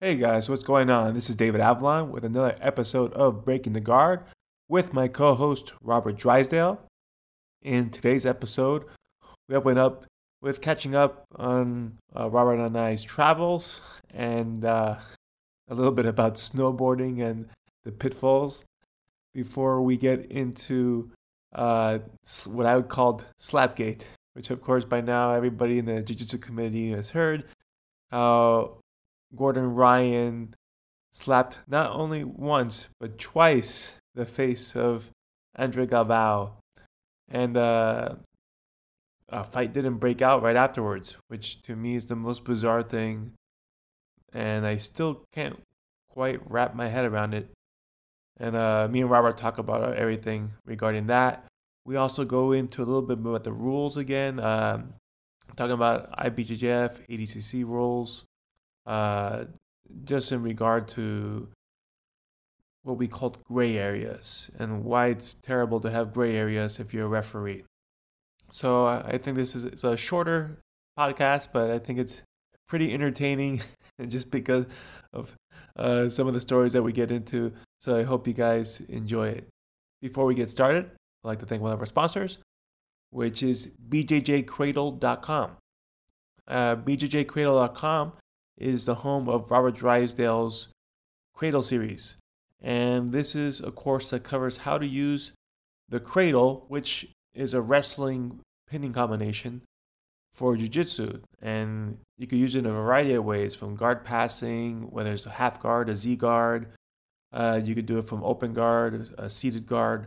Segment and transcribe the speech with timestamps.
[0.00, 1.14] Hey guys, what's going on?
[1.14, 4.22] This is David Avalon with another episode of Breaking the Guard
[4.68, 6.80] with my co host Robert Drysdale.
[7.62, 8.84] In today's episode,
[9.48, 10.04] we open up
[10.40, 13.80] with catching up on uh, Robert and I's travels
[14.14, 14.94] and uh,
[15.68, 17.48] a little bit about snowboarding and
[17.82, 18.64] the pitfalls
[19.34, 21.10] before we get into
[21.56, 21.98] uh,
[22.46, 26.38] what I would call Slapgate, which, of course, by now everybody in the Jiu Jitsu
[26.38, 27.46] committee has heard
[28.12, 28.78] how
[29.34, 30.54] Gordon Ryan
[31.10, 35.10] slapped not only once, but twice the face of
[35.56, 36.52] Andre Galvao.
[37.30, 38.14] And uh,
[39.28, 43.32] a fight didn't break out right afterwards, which to me is the most bizarre thing.
[44.32, 45.60] And I still can't
[46.08, 47.50] quite wrap my head around it.
[48.38, 51.44] And uh, me and Robert talk about everything regarding that.
[51.84, 54.94] We also go into a little bit about the rules again, um,
[55.56, 58.24] talking about IBJJF, ADCC rules,
[58.88, 59.44] uh,
[60.04, 61.48] just in regard to
[62.82, 67.04] what we call gray areas and why it's terrible to have gray areas if you're
[67.04, 67.64] a referee.
[68.50, 70.58] So uh, I think this is a shorter
[70.98, 72.22] podcast, but I think it's
[72.66, 73.60] pretty entertaining
[74.08, 74.66] just because
[75.12, 75.36] of
[75.76, 77.52] uh, some of the stories that we get into.
[77.80, 79.48] So I hope you guys enjoy it.
[80.00, 82.38] Before we get started, I'd like to thank one of our sponsors,
[83.10, 85.50] which is bjjcradle.com.
[86.46, 88.12] Uh, bjjcradle.com
[88.58, 90.68] is the home of Robert Drysdale's
[91.34, 92.16] Cradle series.
[92.60, 95.32] And this is a course that covers how to use
[95.88, 99.62] the cradle, which is a wrestling pinning combination
[100.32, 104.90] for jiu-jitsu and you could use it in a variety of ways from guard passing
[104.90, 106.68] whether it's a half guard a z guard
[107.32, 110.06] uh, you could do it from open guard a seated guard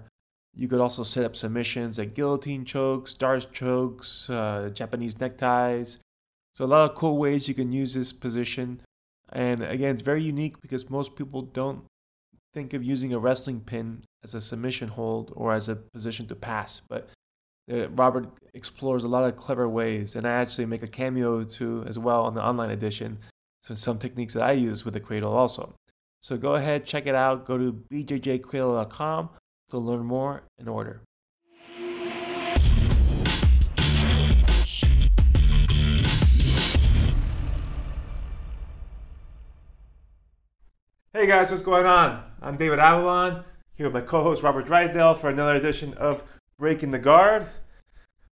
[0.54, 6.00] you could also set up submissions like guillotine chokes darce chokes uh, japanese neckties
[6.54, 8.82] so a lot of cool ways you can use this position
[9.34, 11.84] and again it's very unique because most people don't
[12.54, 16.36] think of using a wrestling pin as a submission hold or as a position to
[16.36, 17.10] pass but
[17.72, 21.86] uh, Robert explores a lot of clever ways, and I actually make a cameo too
[21.88, 23.20] as well on the online edition.
[23.62, 25.74] So some techniques that I use with the cradle also.
[26.22, 27.46] So go ahead, check it out.
[27.46, 29.30] Go to bjjcradle.com
[29.70, 31.02] to learn more and order.
[41.14, 42.24] Hey guys, what's going on?
[42.42, 43.44] I'm David Avalon
[43.76, 46.24] here with my co-host Robert Drysdale for another edition of
[46.58, 47.48] Breaking the Guard.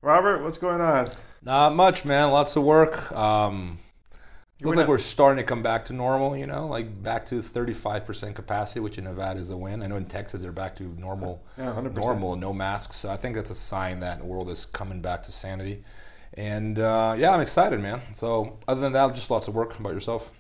[0.01, 1.09] Robert, what's going on?
[1.43, 2.31] Not much, man.
[2.31, 3.11] Lots of work.
[3.13, 3.81] Um,
[4.63, 6.37] looks like we're starting to come back to normal.
[6.37, 9.83] You know, like back to 35% capacity, which in Nevada is a win.
[9.83, 11.95] I know in Texas they're back to normal, Yeah, 100%.
[11.95, 12.97] normal, no masks.
[12.97, 15.83] So I think that's a sign that the world is coming back to sanity.
[16.35, 18.03] And uh, yeah, I'm excited, man.
[18.13, 19.73] So other than that, just lots of work.
[19.73, 20.33] How about yourself?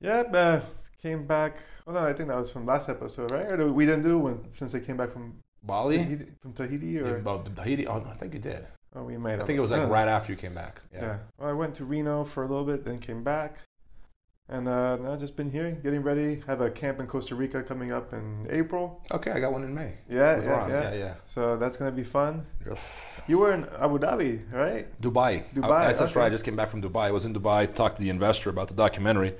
[0.00, 0.60] Yeah, uh,
[1.04, 1.54] came back.
[1.86, 3.48] Oh no, I think that was from last episode, right?
[3.60, 5.24] Or we didn't do one since they came back from
[5.70, 5.98] Bali?
[5.98, 7.84] Tahiti, from Tahiti, or About Tahiti?
[7.86, 8.62] Oh, no, I think you did.
[8.96, 9.34] oh, we might.
[9.34, 9.46] I have.
[9.46, 9.98] think it was like Yeah.
[9.98, 10.74] right after you came back.
[10.94, 11.02] Yeah.
[11.06, 11.16] Yeah.
[11.36, 13.50] Well, I went to Reno for a little bit, then came back,
[14.54, 16.30] and uh, now just been here, getting ready.
[16.50, 18.24] Have a camp in Costa Rica coming up in
[18.60, 18.84] April.
[19.16, 19.92] Okay, I got one in May.
[20.18, 21.14] Yeah, yeah, yeah, yeah, yeah.
[21.34, 22.32] So that's gonna be fun.
[22.66, 22.74] Yeah.
[23.30, 24.32] You were in Abu Dhabi,
[24.62, 24.84] right?
[25.06, 25.32] Dubai.
[25.58, 26.20] Dubai, I, that's okay.
[26.20, 26.26] right.
[26.26, 27.04] I just came back from Dubai.
[27.12, 29.34] I was in Dubai to talk to the investor about the documentary.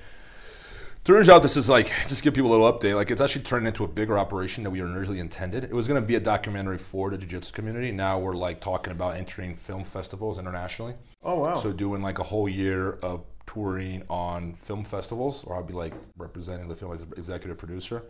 [1.04, 2.96] Turns out this is like just give people a little update.
[2.96, 5.64] Like it's actually turned into a bigger operation than we originally intended.
[5.64, 7.92] It was going to be a documentary for the jiu-jitsu community.
[7.92, 10.94] Now we're like talking about entering film festivals internationally.
[11.22, 11.56] Oh wow.
[11.56, 15.92] So doing like a whole year of touring on film festivals, or I'll be like
[16.16, 18.02] representing the film as an executive producer.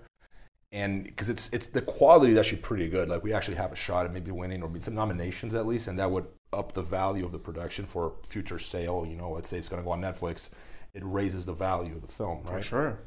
[0.70, 3.08] And because it's it's the quality is actually pretty good.
[3.08, 5.98] Like we actually have a shot at maybe winning or some nominations at least, and
[5.98, 9.04] that would up the value of the production for future sale.
[9.04, 10.50] You know, let's say it's going to go on Netflix,
[10.94, 12.64] it raises the value of the film, for right?
[12.64, 12.98] sure.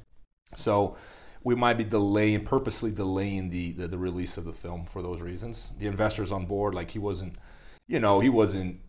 [0.56, 0.98] So
[1.44, 5.22] we might be delaying, purposely delaying the, the, the release of the film for those
[5.22, 5.74] reasons.
[5.80, 6.76] The investor's on board.
[6.76, 7.36] Like he wasn't,
[7.88, 8.80] you know, he wasn't,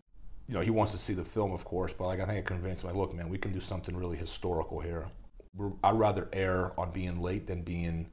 [0.47, 1.93] you know, he wants to see the film, of course.
[1.93, 4.17] But like I think I convinced him, like, look, man, we can do something really
[4.17, 5.07] historical here.
[5.55, 8.09] We're, I'd rather err on being late than being,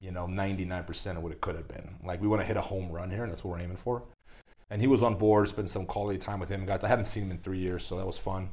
[0.00, 1.96] you know, 99% of what it could have been.
[2.04, 4.02] Like we want to hit a home run here, and that's what we're aiming for.
[4.70, 5.48] And he was on board.
[5.48, 6.66] Spent some quality time with him.
[6.66, 8.50] Got I hadn't seen him in three years, so that was fun.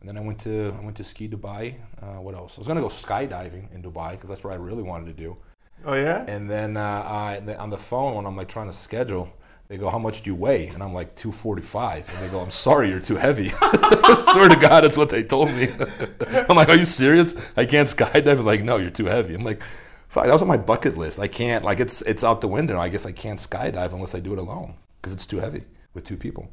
[0.00, 1.74] And then I went to I went to ski Dubai.
[2.00, 2.58] Uh, what else?
[2.58, 5.36] I was gonna go skydiving in Dubai because that's what I really wanted to do.
[5.84, 6.24] Oh yeah.
[6.28, 9.32] And then uh, I on the phone when I'm like trying to schedule,
[9.68, 12.50] they go, "How much do you weigh?" And I'm like, "245." And they go, "I'm
[12.50, 13.48] sorry, you're too heavy."
[14.32, 15.68] Swear to God, that's what they told me.
[16.48, 17.34] I'm like, "Are you serious?
[17.56, 19.62] I can't skydive." They're like, "No, you're too heavy." I'm like,
[20.08, 21.18] "Fuck, that was on my bucket list.
[21.18, 21.64] I can't.
[21.64, 22.78] Like, it's it's out the window.
[22.78, 25.64] I guess I can't skydive unless I do it alone because it's too heavy
[25.94, 26.48] with two people."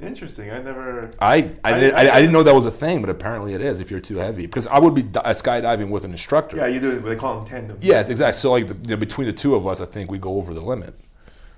[0.00, 0.50] Interesting.
[0.50, 1.10] I never.
[1.20, 1.34] I
[1.64, 3.80] I, I- didn't, I, I- didn't know that was a thing, but apparently it is
[3.80, 4.46] if you're too heavy.
[4.46, 6.56] Because I would be di- skydiving with an instructor.
[6.56, 7.00] Yeah, you do.
[7.00, 7.78] They call them tandem.
[7.80, 8.38] Yeah, it's exactly.
[8.38, 10.54] So like the, you know, between the two of us, I think we go over
[10.54, 10.94] the limit.
[10.98, 11.04] I've-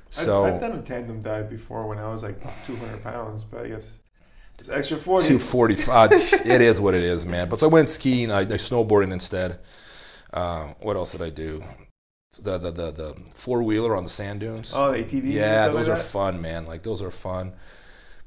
[0.08, 3.68] So I've, done a tandem dive before when I was like 200 pounds, but I
[3.68, 3.98] guess
[4.58, 5.28] it's extra 40.
[5.28, 6.10] two forty five.
[6.12, 7.48] it is what it is, man.
[7.48, 8.30] But so I went skiing.
[8.30, 9.58] I, I snowboarding instead.
[10.32, 11.62] Uh, what else did I do?
[12.40, 14.72] The the the, the four wheeler on the sand dunes.
[14.74, 15.32] Oh, the ATV.
[15.32, 16.06] yeah, those like are that?
[16.06, 16.64] fun, man.
[16.64, 17.52] Like those are fun.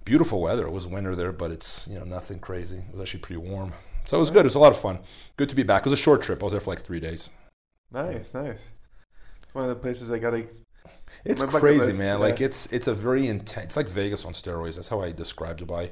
[0.05, 0.65] Beautiful weather.
[0.67, 2.77] It was winter there, but it's you know nothing crazy.
[2.77, 3.73] It was actually pretty warm.
[4.05, 4.41] So it was good.
[4.41, 4.99] It was a lot of fun.
[5.37, 5.85] Good to be back.
[5.85, 6.41] It was a short trip.
[6.41, 7.29] I was there for like three days.
[7.91, 8.71] Nice, nice.
[9.43, 10.45] It's one of the places I gotta.
[11.23, 12.07] It's crazy, man.
[12.07, 12.15] yeah.
[12.15, 13.65] Like it's it's a very intense.
[13.65, 14.75] It's like Vegas on steroids.
[14.75, 15.91] That's how I describe Dubai.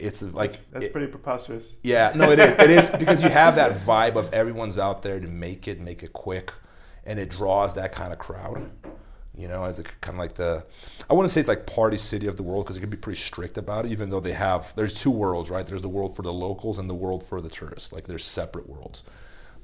[0.00, 1.78] It's like That's, that's it- pretty preposterous.
[1.84, 2.56] yeah, no, it is.
[2.56, 6.02] It is because you have that vibe of everyone's out there to make it, make
[6.02, 6.52] it quick,
[7.04, 8.68] and it draws that kind of crowd.
[9.36, 10.64] You know, as kind of like the,
[11.10, 13.18] I wouldn't say it's like party city of the world because it can be pretty
[13.18, 13.90] strict about it.
[13.90, 15.66] Even though they have, there's two worlds, right?
[15.66, 17.92] There's the world for the locals and the world for the tourists.
[17.92, 19.02] Like they're separate worlds,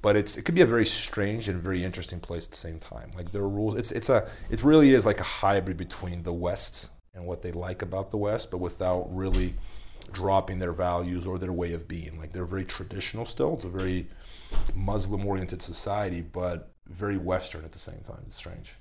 [0.02, 2.80] but it's it could be a very strange and very interesting place at the same
[2.80, 3.12] time.
[3.16, 3.76] Like there are rules.
[3.76, 7.52] It's it's a it really is like a hybrid between the West and what they
[7.52, 9.54] like about the West, but without really
[10.12, 12.18] dropping their values or their way of being.
[12.18, 13.54] Like they're very traditional still.
[13.54, 14.08] It's a very
[14.74, 18.22] Muslim oriented society, but very Western at the same time.
[18.26, 18.74] It's strange.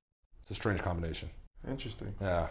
[0.49, 1.29] It's a strange combination.
[1.69, 2.11] Interesting.
[2.19, 2.47] Yeah.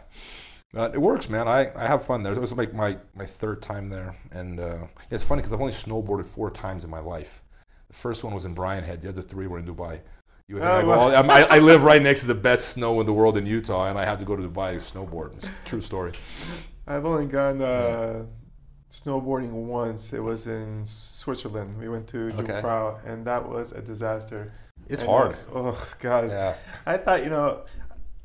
[0.72, 1.48] But it works, man.
[1.48, 2.32] I, I have fun there.
[2.32, 4.14] It was like my, my third time there.
[4.30, 4.76] And uh,
[5.10, 7.42] it's funny because I've only snowboarded four times in my life.
[7.88, 9.00] The first one was in Brian Head.
[9.00, 9.98] The other three were in Dubai.
[10.46, 12.68] You would think Oh, I, go, I'm- I, I live right next to the best
[12.68, 15.34] snow in the world in Utah, and I have to go to Dubai to snowboard.
[15.34, 16.12] It's a true story.
[16.86, 18.24] I've only gone uh,
[18.90, 20.12] snowboarding once.
[20.12, 21.78] It was in Switzerland.
[21.78, 22.52] We went to Okay.
[22.52, 24.52] Jungfrau, and that was a disaster.
[24.86, 25.32] It's And, hard.
[25.52, 26.28] uh, oh God.
[26.30, 26.54] Yeah.
[26.86, 27.64] I thought you know,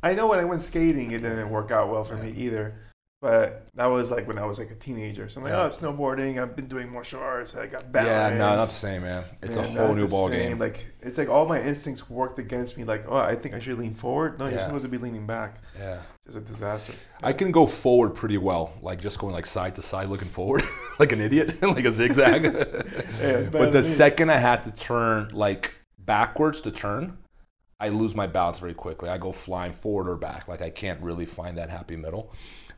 [0.03, 2.75] I know when I went skating, it didn't work out well for me either.
[3.21, 5.29] But that was like when I was like a teenager.
[5.29, 5.63] So I'm like, Yeah.
[5.63, 6.41] oh, snowboarding.
[6.41, 7.55] I've been doing martial arts.
[7.55, 8.33] I got balance.
[8.33, 9.23] Yeah, no, not the same, man.
[9.41, 10.39] It's a whole new ball same.
[10.49, 10.59] game.
[10.59, 12.83] Like it's like all my instincts worked against me.
[12.83, 14.39] Like, oh, I think I should lean forward.
[14.39, 15.61] No, you're supposed to be leaning back.
[15.79, 15.99] Yeah.
[16.25, 16.95] It's a disaster.
[17.21, 20.63] I can go forward pretty well, like just going like side to side, looking forward,
[20.99, 22.43] like an idiot, like a zigzag.
[23.21, 23.83] better but the me.
[23.83, 27.17] second I had to turn like backwards to turn,
[27.79, 29.09] I lose my balance very quickly.
[29.09, 30.47] I go flying forward or back.
[30.47, 32.31] Like I can't really find that happy middle.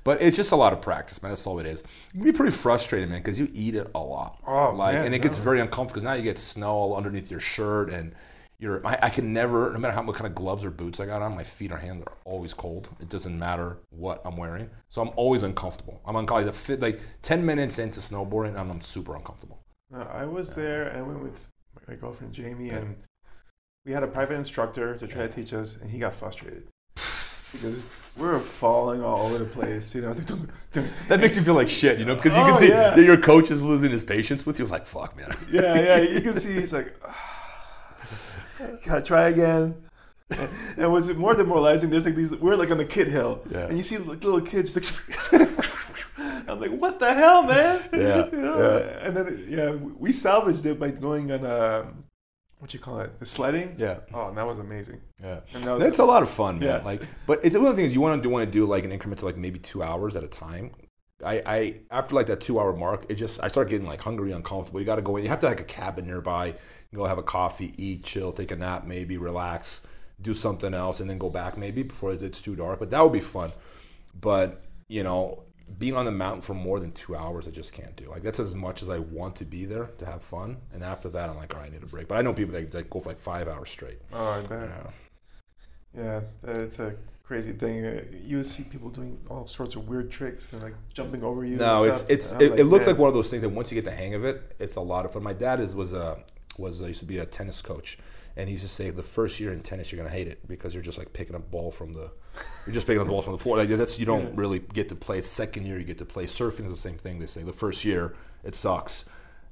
[0.06, 1.32] But it's just a lot of practice, man.
[1.32, 1.82] That's all it is.
[1.82, 4.40] It can be pretty frustrating, man, because you eat it a lot.
[4.46, 7.32] Oh, like, man, and it gets very uncomfortable because now you get snow all underneath
[7.32, 8.14] your shirt, and
[8.60, 8.86] you're.
[8.86, 11.24] I, I can never, no matter how what kind of gloves or boots I got
[11.24, 12.90] on, my feet or hands are always cold.
[13.00, 16.00] It doesn't matter what I'm wearing, so I'm always uncomfortable.
[16.06, 16.52] I'm uncomfortable.
[16.52, 19.60] The fit like ten minutes into snowboarding, and I'm super uncomfortable.
[19.90, 20.96] No, I was there.
[20.96, 21.48] I went with
[21.88, 22.96] my girlfriend Jamie, and
[23.86, 28.12] we had a private instructor to try to teach us, and he got frustrated because
[28.18, 29.94] we were falling all over the place.
[29.94, 32.42] You know, like, "Dun, dun." That makes you feel like shit, you know, because you
[32.44, 32.96] can Oh, see yeah.
[32.96, 34.66] that your coach is losing his patience with you.
[34.66, 35.32] Like, fuck, man.
[35.52, 35.98] yeah, yeah.
[36.00, 36.96] You can see he's like,
[38.86, 39.76] gotta try again.
[40.32, 41.92] And, and what's more demoralizing?
[41.92, 42.32] There's like these.
[42.32, 43.68] We're like on the kid hill, Yeah.
[43.68, 44.76] and you see like little kids.
[44.76, 45.40] Like,
[46.50, 47.84] I'm like, what the hell, man?
[47.94, 48.58] Yeah, You know?
[48.80, 49.08] yeah.
[49.08, 51.88] And then yeah, we salvaged it by going on a
[52.60, 53.76] what you call it, the sledding.
[53.78, 55.02] Yeah, Oh, and that was amazing.
[55.22, 55.42] yeah.
[55.54, 56.68] And that was That's a lot of fun, man.
[56.68, 56.78] Yeah.
[56.86, 58.32] Like, but it's one of the things you want to do.
[58.32, 60.72] Want to do like an increment of like maybe two hours at a time.
[61.24, 64.32] I, I after like that two hour mark, it just I start getting like hungry,
[64.32, 64.80] uncomfortable.
[64.80, 65.24] You got to go in.
[65.24, 66.56] You have to have like a cabin nearby.
[66.94, 69.82] Go have a coffee, eat, chill, take a nap, maybe relax,
[70.22, 72.80] do something else, and then go back maybe before it's too dark.
[72.80, 73.52] But that would be fun.
[74.20, 75.44] But you know,
[75.80, 78.06] being on the mountain for more than two hours, I just can't do.
[78.10, 80.58] Like that's as much as I want to be there to have fun.
[80.74, 82.08] And after that, I'm like, all right, I need a break.
[82.08, 84.00] But I know people that, that go for like five hours straight.
[84.14, 84.70] Oh, I bet.
[84.70, 84.92] Yeah.
[85.98, 87.86] Yeah, it's a crazy thing.
[87.86, 91.58] Uh, You see people doing all sorts of weird tricks and like jumping over you.
[91.58, 92.96] No, it's it's And I'm it, it looks man.
[92.96, 94.82] like one of those things that once you get the hang of it, it's a
[94.82, 95.24] lot of fun.
[95.24, 96.24] My dad is was a
[96.58, 97.98] was uh, used to be a tennis coach,
[98.38, 100.74] and he used to say the first year in tennis you're gonna hate it because
[100.74, 102.12] you're just like picking up ball from the
[102.66, 103.58] you're just picking up balls from the floor.
[103.58, 105.22] Like that's you don't really get to play.
[105.22, 106.26] Second year you get to play.
[106.26, 107.20] Surfing is the same thing.
[107.20, 109.06] They say the first year it sucks,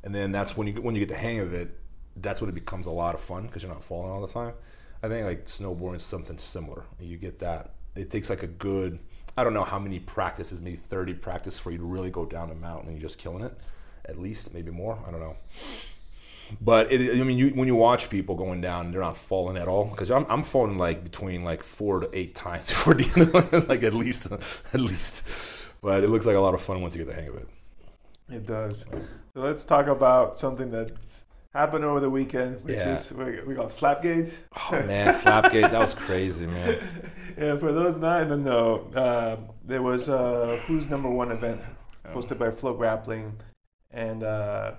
[0.03, 1.79] and then that's when you when you get the hang of it.
[2.17, 4.53] That's when it becomes a lot of fun because you're not falling all the time.
[5.01, 6.83] I think like snowboarding is something similar.
[6.99, 7.71] You get that.
[7.95, 9.01] It takes like a good.
[9.35, 12.51] I don't know how many practices, maybe 30 practice for you to really go down
[12.51, 13.57] a mountain and you're just killing it.
[14.05, 14.99] At least, maybe more.
[15.07, 15.35] I don't know.
[16.61, 19.67] But it, I mean, you, when you watch people going down, they're not falling at
[19.67, 19.85] all.
[19.85, 23.67] Because I'm, I'm falling like between like four to eight times before the end, of-
[23.69, 25.73] like at least, at least.
[25.81, 27.47] But it looks like a lot of fun once you get the hang of it.
[28.29, 28.85] It does.
[29.33, 32.93] So let's talk about something that's happened over the weekend, which Yeah.
[32.93, 34.33] is we, we got Slapgate.
[34.55, 36.77] Oh man, Slapgate, that was crazy, man.
[37.37, 41.61] yeah, for those not in the know, uh, there was uh, who's number one event
[42.05, 43.33] uh, hosted by Flow Grappling,
[43.91, 44.71] and uh,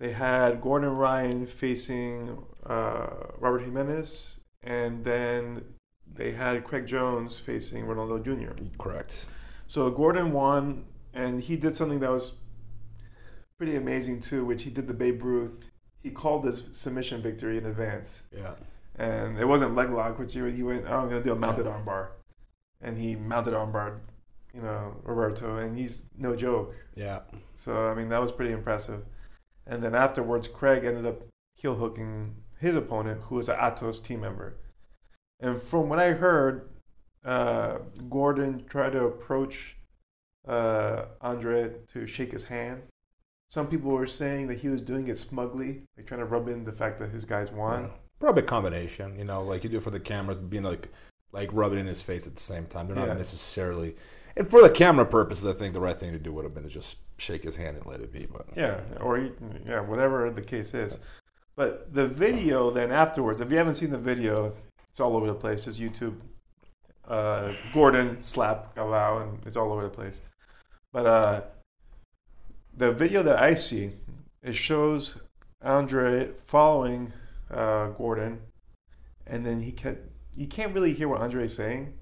[0.00, 3.06] they had Gordon Ryan facing uh,
[3.38, 5.62] Roberto Jimenez, and then
[6.12, 8.52] they had Craig Jones facing Ronaldo Jr.
[8.78, 9.26] Correct.
[9.68, 12.34] So Gordon won, and he did something that was
[13.58, 15.70] pretty amazing too, which he did the Babe Ruth.
[16.02, 18.54] He called his submission victory in advance, Yeah.
[18.96, 21.66] and it wasn't leg lock, which he, he went, "Oh, I'm gonna do a mounted
[21.66, 22.08] armbar,"
[22.80, 23.98] and he mounted armbar,
[24.54, 26.74] you know, Roberto, and he's no joke.
[26.94, 27.20] Yeah.
[27.52, 29.02] So I mean that was pretty impressive.
[29.70, 31.22] And then afterwards, Craig ended up
[31.54, 34.56] heel hooking his opponent, who was an Atos team member.
[35.38, 36.68] And from what I heard,
[37.24, 37.78] uh,
[38.10, 39.76] Gordon tried to approach
[40.46, 42.82] uh, Andre to shake his hand.
[43.48, 46.64] Some people were saying that he was doing it smugly, like trying to rub in
[46.64, 47.90] the fact that his guys won.
[48.18, 50.88] Probably a combination, you know, like you do for the cameras, being like
[51.32, 52.88] like rubbing in his face at the same time.
[52.88, 53.14] They're not Yeah.
[53.14, 53.94] necessarily,
[54.36, 56.64] and for the camera purposes, I think the right thing to do would have been
[56.64, 58.26] to just shake his hand and let it be.
[58.30, 59.18] But Yeah, or
[59.66, 61.00] yeah, whatever the case is.
[61.56, 64.54] But the video then afterwards, if you haven't seen the video,
[64.88, 65.64] it's all over the place.
[65.64, 66.16] Just YouTube,
[67.06, 70.22] uh, Gordon slap Galvao, and it's all over the place.
[70.92, 71.40] But uh,
[72.76, 73.92] the video that I see,
[74.42, 75.16] it shows
[75.62, 77.12] Andre following
[77.50, 78.40] uh, Gordon,
[79.26, 81.92] and then he can't—you can't really hear what Andre is saying,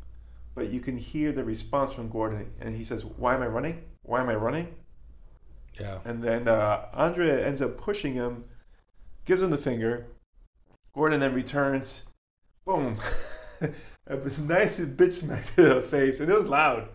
[0.58, 3.82] but you can hear the response from Gordon, and he says, "Why am I running?
[4.02, 4.74] Why am I running?"
[5.80, 8.44] yeah, And then uh, Andre ends up pushing him,
[9.24, 10.06] gives him the finger.
[10.94, 12.04] Gordon then returns,
[12.66, 12.96] boom,
[13.60, 16.88] a nice bitch smack to the face, and it was loud.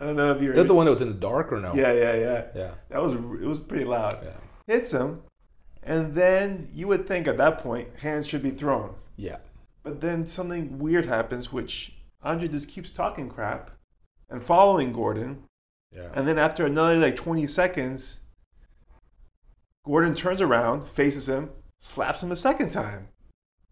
[0.00, 0.52] I don't know if you're.
[0.52, 0.58] heard.
[0.60, 1.74] that the one that was in the dark or no?
[1.74, 2.44] Yeah, yeah, yeah.
[2.54, 2.70] Yeah.
[2.88, 4.18] That was it was pretty loud.
[4.24, 4.30] Yeah.
[4.74, 5.22] Hits him,
[5.82, 9.38] and then you would think at that point hands should be thrown, Yeah.
[9.84, 13.70] but then something weird happens, which Andre just keeps talking crap
[14.28, 15.44] and following Gordon.
[15.94, 16.10] Yeah.
[16.14, 18.20] And then after another like 20 seconds,
[19.84, 23.08] Gordon turns around, faces him, slaps him a second time.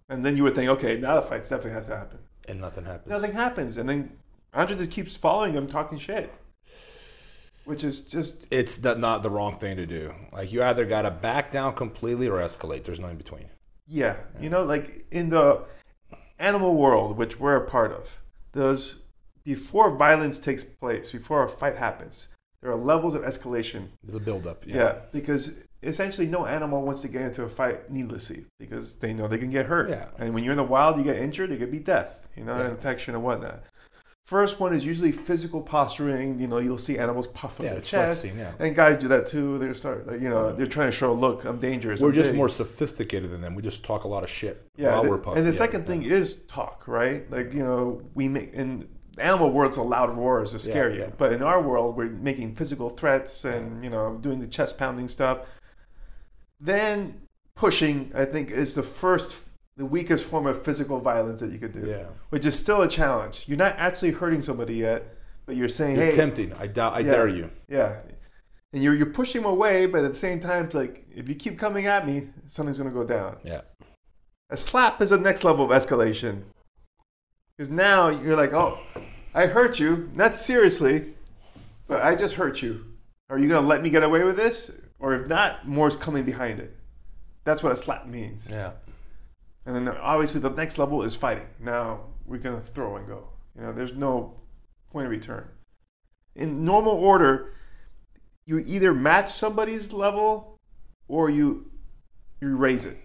[0.08, 2.18] And then you would think, okay, now the fight's definitely has to happen.
[2.48, 3.10] and nothing happens.
[3.10, 3.76] Nothing happens.
[3.76, 4.16] And then
[4.54, 6.32] Andre just keeps following him, talking shit.
[7.64, 10.14] Which is just, It's not not the wrong thing to do.
[10.32, 12.84] Like you either got to back down completely or escalate.
[12.84, 13.48] There's no in between.
[13.88, 14.16] yeah.
[14.40, 15.64] You know, like in the
[16.38, 18.20] animal world, which we're a part of,
[18.56, 19.00] those,
[19.44, 22.28] before violence takes place, before a fight happens,
[22.62, 24.66] there are levels of escalation There's a buildup.
[24.66, 25.00] Yeah.
[25.12, 29.38] because essentially no animal wants to get into a fight needlessly because they know they
[29.38, 29.88] can get hurt.
[29.90, 30.08] Yeah.
[30.18, 32.58] And when you're in the wild, you get injured, it could be death, you know,
[32.58, 32.70] Yeah.
[32.70, 33.62] infection or whatnot.
[34.26, 36.40] First one is usually physical posturing.
[36.40, 38.23] You know, you'll see animals puff up Yeah, their chest.
[38.23, 38.52] flexing, yeah.
[38.59, 39.56] And guys do that too.
[39.59, 42.00] They start, like, you know, they're trying to show, look, I'm dangerous.
[42.00, 43.54] We're I'm just big." more sophisticated than them.
[43.54, 45.38] We just talk a lot of shit Yeah, while the- we're puffing.
[45.38, 45.87] and the Yeah, second yeah.
[45.87, 47.30] thing is talk, right?
[47.30, 51.12] Like you know, we make in animal world, it's a loud roars to scare you,
[51.16, 55.06] but in our world, we're making physical threats and you know doing the chest pounding
[55.06, 55.38] stuff.
[56.61, 57.21] Then
[57.54, 59.37] pushing, I think, is the first,
[59.76, 62.04] the weakest form of physical violence that you could do, Yeah.
[62.30, 63.45] which is still a challenge.
[63.47, 65.14] You're not actually hurting somebody yet,
[65.45, 66.52] but you're saying, You're "Hey, tempting.
[66.54, 66.95] I doubt.
[66.95, 67.11] I Yeah.
[67.11, 67.50] dare you.
[67.68, 68.00] yeah."
[68.73, 71.35] And you're, you're pushing them away, but at the same time, it's like, if you
[71.35, 73.37] keep coming at me, something's going to go down.
[73.45, 73.62] Yeah.
[74.50, 76.42] A slap is the next level of escalation.
[77.56, 78.78] Because now you're like, oh,
[79.35, 81.14] I hurt you, not seriously,
[81.87, 82.85] but I just hurt you.
[83.30, 84.71] Are you going to let me get away with this?
[84.99, 86.76] Or if not, more's coming behind it.
[87.45, 88.49] That's what a slap means.
[88.50, 88.73] Yeah.
[89.66, 91.46] And then obviously the next level is fighting.
[91.61, 93.28] Now we're going to throw and go.
[93.56, 94.40] You know, there's no
[94.92, 95.49] point of return.
[96.35, 97.52] In normal order,
[98.46, 100.58] you either match somebody's level
[101.08, 101.70] or you
[102.40, 102.99] you raise it.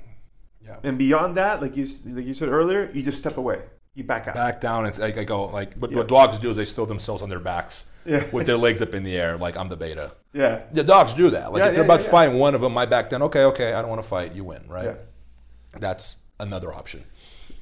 [0.64, 0.78] Yeah.
[0.84, 3.64] And beyond that, like you like you said earlier, you just step away.
[3.96, 4.36] You back out.
[4.36, 4.86] Back down.
[4.86, 5.98] It's like I go like what, Yeah.
[5.98, 8.24] what dogs do is they throw themselves on their backs Yeah.
[8.32, 10.14] with their legs up in the air like I'm the beta.
[10.34, 10.62] yeah.
[10.74, 11.52] The dogs do that.
[11.52, 13.22] Like Yeah, if they're about to fight one of them, I back down.
[13.24, 14.34] Okay, okay, I don't want to fight.
[14.36, 14.86] You win, right?
[14.86, 15.80] Yeah.
[15.80, 17.06] That's another option.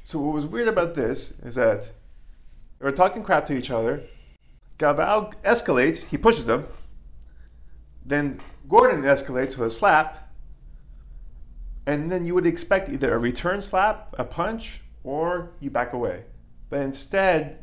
[0.03, 1.91] So what was weird about this is that
[2.79, 4.03] they were talking crap to each other.
[4.79, 6.05] Galvao escalates.
[6.05, 6.65] He pushes them.
[8.05, 10.33] Then Gordon escalates with a slap.
[11.85, 16.23] And then you would expect either a return slap, a punch, or you back away.
[16.69, 17.59] But instead,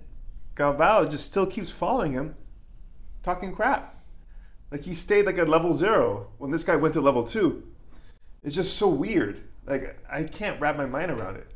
[0.57, 2.35] Galvao just still keeps following him,
[3.23, 3.95] talking crap.
[4.71, 7.63] Like he stayed like at level zero when this guy went to level two.
[8.43, 9.43] It's just so weird.
[9.67, 11.47] Like I can't wrap my mind around it.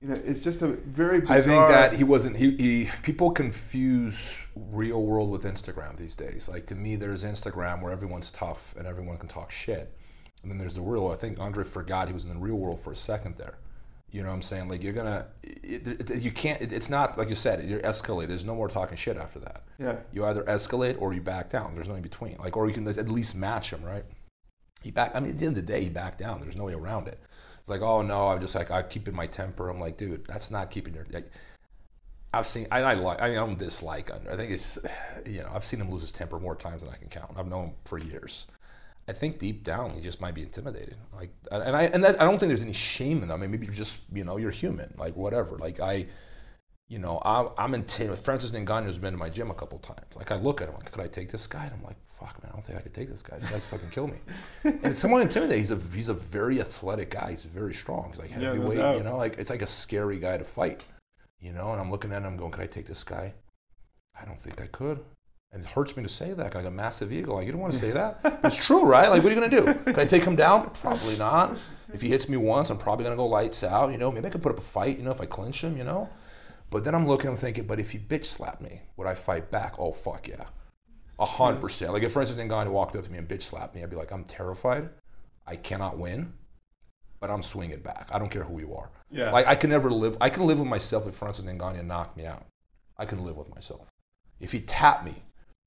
[0.00, 1.36] You know, it's just a very bizarre.
[1.36, 2.36] I think that he wasn't.
[2.36, 6.48] He, he people confuse real world with Instagram these days.
[6.48, 9.96] Like to me, there's Instagram where everyone's tough and everyone can talk shit,
[10.42, 11.02] and then there's the real.
[11.04, 11.14] World.
[11.14, 13.58] I think Andre forgot he was in the real world for a second there.
[14.10, 14.68] You know what I'm saying?
[14.68, 16.60] Like you're gonna, it, it, it- you can't.
[16.60, 17.64] It, it's not like you said.
[17.64, 18.26] You're escalate.
[18.26, 19.62] There's no more talking shit after that.
[19.78, 19.96] Yeah.
[20.12, 21.74] You either escalate or you back down.
[21.74, 22.36] There's no in between.
[22.38, 24.04] Like, or you can at least match him, right?
[24.82, 25.12] He back.
[25.14, 26.40] I mean, at the end of the day, he backed down.
[26.40, 27.20] There's no way around it.
[27.60, 29.68] It's like, oh no, I'm just like I'm keeping my temper.
[29.68, 31.06] I'm like, dude, that's not keeping your.
[31.10, 31.30] Like,
[32.34, 32.66] I've seen.
[32.70, 33.22] I, I like.
[33.22, 34.32] I, mean, I don't dislike Andre.
[34.32, 34.78] I think it's,
[35.26, 37.34] you know, I've seen him lose his temper more times than I can count.
[37.36, 38.46] I've known him for years.
[39.08, 40.96] I think deep down he just might be intimidated.
[41.12, 43.34] Like, and I and that, I don't think there's any shame in that.
[43.34, 44.94] I mean, maybe you're just you know you're human.
[44.96, 45.56] Like whatever.
[45.58, 46.06] Like I,
[46.92, 48.22] you know, I, I'm intimidated.
[48.22, 50.14] Francis Ngannou's been to my gym a couple times.
[50.14, 51.64] Like I look at him, like, could I take this guy?
[51.64, 53.38] And I'm like, fuck, man, I don't think I could take this guy.
[53.38, 54.18] This guy's fucking kill me.
[54.64, 55.60] and it's somewhat intimidating.
[55.60, 57.30] He's a he's a very athletic guy.
[57.30, 58.10] He's very strong.
[58.10, 58.98] He's like Yeah, no heavyweight.
[58.98, 60.84] you know, like it's like a scary guy to fight.
[61.40, 63.32] You know, and I'm looking at him, going, could I take this guy?
[64.20, 65.00] I don't think I could.
[65.50, 66.46] And it hurts me to say that.
[66.46, 67.34] I got a massive ego.
[67.34, 68.22] Like, you don't want to say that.
[68.22, 69.08] But it's true, right?
[69.08, 69.92] Like, what are you going to do?
[69.92, 70.70] Can I take him down?
[70.70, 71.56] Probably not.
[71.92, 73.92] If he hits me once, I'm probably going to go lights out.
[73.92, 75.76] You know, maybe I could put up a fight, you know, if I clinch him,
[75.76, 76.08] you know?
[76.72, 79.50] But then I'm looking, I'm thinking, but if he bitch slapped me, would I fight
[79.50, 79.74] back?
[79.78, 80.46] Oh, fuck yeah.
[81.18, 81.60] A hundred hmm.
[81.60, 81.92] percent.
[81.92, 84.10] Like, if Francis, Ngannou walked up to me and bitch slapped me, I'd be like,
[84.10, 84.88] I'm terrified.
[85.46, 86.32] I cannot win,
[87.20, 88.08] but I'm swinging back.
[88.10, 88.90] I don't care who you are.
[89.10, 89.30] Yeah.
[89.32, 90.16] Like I can never live.
[90.18, 92.46] I can live with myself if Francis Ngannou knocked me out.
[92.96, 93.86] I can live with myself.
[94.40, 95.14] If he tapped me,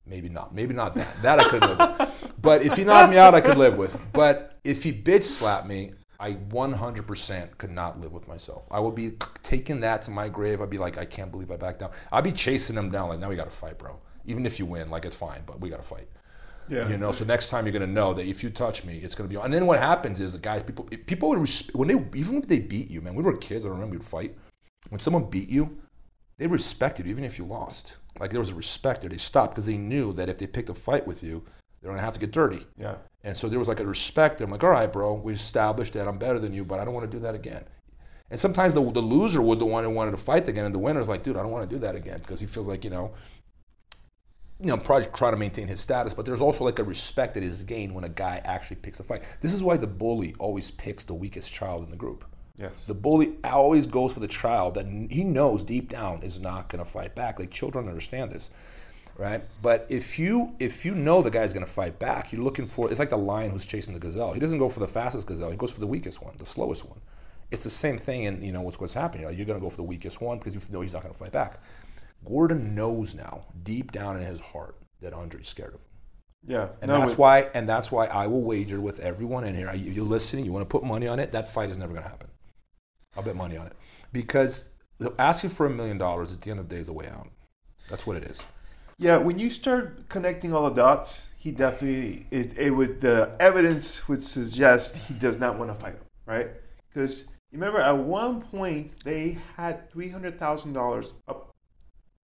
[0.08, 0.56] maybe not.
[0.56, 1.22] Maybe not that.
[1.22, 2.32] That I could live with.
[2.42, 4.00] But if he knocked me out, I could live with.
[4.14, 8.66] But if he bitch slapped me, I 100% could not live with myself.
[8.72, 10.62] I would be taking that to my grave.
[10.62, 11.92] I'd be like, I can't believe I backed down.
[12.12, 14.00] I'd be chasing him down like, now we got to fight, bro.
[14.26, 16.08] Even if you win, like it's fine, but we got to fight.
[16.68, 16.90] yeah.
[16.90, 19.30] You know, so next time you're gonna know that if you touch me, it's gonna
[19.30, 19.36] be.
[19.36, 22.60] And then what happens is the guys, people, people would when they even when they
[22.60, 23.14] beat you, man.
[23.14, 24.36] We were kids, I remember we'd fight.
[24.90, 25.78] When someone beat you,
[26.38, 27.98] they respected you even if you lost.
[28.20, 29.10] Like there was a respect there.
[29.10, 31.44] They stopped because they knew that if they picked a fight with you,
[31.82, 32.66] they're gonna have to get dirty.
[32.80, 32.96] Yeah.
[33.26, 34.40] And so there was like a respect.
[34.40, 36.94] I'm like, all right, bro, we established that I'm better than you, but I don't
[36.94, 37.66] want to do that again.
[38.30, 40.80] And sometimes the, the loser was the one who wanted to fight again, and the
[40.80, 42.92] winner's like, dude, I don't want to do that again because he feels like, you
[42.92, 43.14] know,
[44.60, 47.44] you know, probably trying to maintain his status, but there's also like a respect that
[47.44, 49.24] is gained when a guy actually picks a fight.
[49.42, 52.26] This is why the bully always picks the weakest child in the group.
[52.58, 52.86] Yes.
[52.86, 56.84] The bully always goes for the child that he knows deep down is not going
[56.84, 57.40] to fight back.
[57.40, 58.52] Like children understand this,
[59.18, 59.44] right?
[59.62, 62.90] But if you if you know the guy's going to fight back, you're looking for
[62.90, 64.34] it's like the lion who's chasing the gazelle.
[64.34, 65.52] He doesn't go for the fastest gazelle.
[65.52, 67.00] He goes for the weakest one, the slowest one.
[67.52, 69.22] It's the same thing, and you know what's what's happening.
[69.24, 71.04] You know, you're going to go for the weakest one because you know he's not
[71.04, 71.60] going to fight back.
[72.28, 75.88] Gordon knows now, deep down in his heart, that Andre's scared of him.
[76.48, 76.68] yeah.
[76.82, 79.72] And No, that's it- why, and that's why I will wager with everyone in here.
[79.76, 80.44] You- You're listening.
[80.46, 81.32] You want to put money on it.
[81.34, 82.30] That fight is never going to happen.
[83.16, 83.74] I'll bet money on it
[84.12, 84.70] because
[85.20, 87.30] asking for a million dollars at the end of the day is a way out.
[87.90, 88.44] That's what it is.
[88.98, 94.08] Yeah, when you start connecting all the dots, he definitely it, it would the evidence
[94.08, 96.50] would suggest he does not want to fight him, right?
[96.90, 101.54] Because remember at one point they had three hundred thousand dollars up,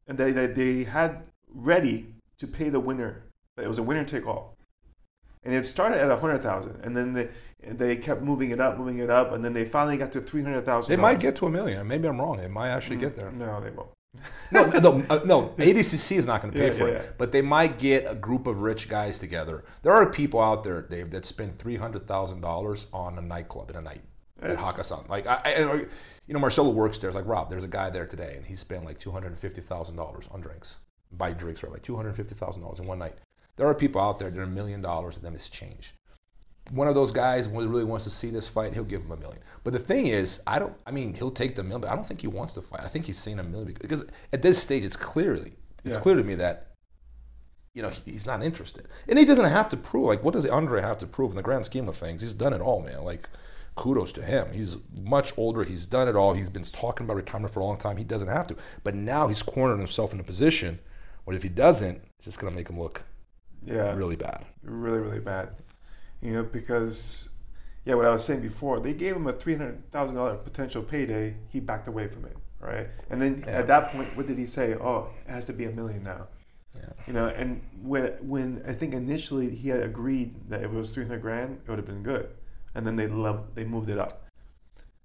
[0.08, 3.24] and they, they they had ready to pay the winner.
[3.62, 4.56] It was a winner take all,
[5.44, 7.30] and it started at a hundred thousand, and then they
[7.62, 10.42] they kept moving it up, moving it up, and then they finally got to three
[10.42, 10.96] hundred thousand.
[10.96, 11.86] They might get to a million.
[11.86, 12.38] Maybe I'm wrong.
[12.38, 13.30] They might actually mm, get there.
[13.30, 13.90] No, they won't.
[14.52, 15.43] No, no, uh, no.
[15.58, 17.12] ADCC is not going to pay Yeah, for yeah, it, yeah.
[17.17, 19.63] but they might get a group of rich guys together.
[19.82, 23.69] There are people out there, Dave, that spend three hundred thousand dollars on a nightclub
[23.69, 24.02] in a night
[24.41, 25.08] at That's- Hakkasan.
[25.08, 25.74] Like, I, I,
[26.28, 27.10] you know, Marcelo works there.
[27.10, 27.50] It's like Rob.
[27.50, 30.41] There's a guy there today, and he spent like two hundred fifty thousand dollars on
[30.41, 30.78] drinks,
[31.13, 33.15] buy drinks for like two hundred fifty thousand dollars in one night.
[33.56, 35.93] There are people out there that are a million dollars to them is change.
[36.69, 39.17] One of those guys who really wants to see this fight, he'll give him a
[39.17, 39.41] million.
[39.63, 40.76] But the thing is, I don't.
[40.86, 42.82] I mean, he'll take the million, but I don't think he wants to fight.
[42.82, 46.02] I think he's saying a million because at this stage, it's clearly it's Yeah.
[46.02, 46.67] clear to me that
[47.74, 50.06] you know he's not interested, and he doesn't have to prove.
[50.06, 52.21] Like, what does Andre have to prove in the grand scheme of things?
[52.21, 53.04] He's done it all, man.
[53.04, 53.28] Like,
[53.76, 54.52] kudos to him.
[54.54, 55.63] He's much older.
[55.63, 56.34] He's done it all.
[56.34, 57.97] He's been talking about retirement for a long time.
[57.97, 60.80] He doesn't have to, but now he's cornered himself in a position
[61.26, 63.02] where if he doesn't, it's just gonna make him look
[63.63, 63.93] Yeah.
[63.95, 64.45] really bad.
[64.63, 65.50] really really bad
[66.22, 67.30] you know because
[67.86, 71.36] yeah what i was saying before they gave him a $300000 potential payday.
[71.50, 72.88] He backed away from it right?
[73.10, 73.54] And then Yeah.
[73.60, 74.76] at that point what did he say?
[74.76, 76.28] Oh it has to be a million now.
[76.76, 76.94] Yeah.
[77.08, 80.94] you know and when when i think initially he had agreed that if it was
[80.94, 82.30] 300 grand it would have been good.
[82.76, 83.08] And then they
[83.56, 84.28] they moved it up.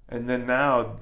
[0.08, 1.00] And then now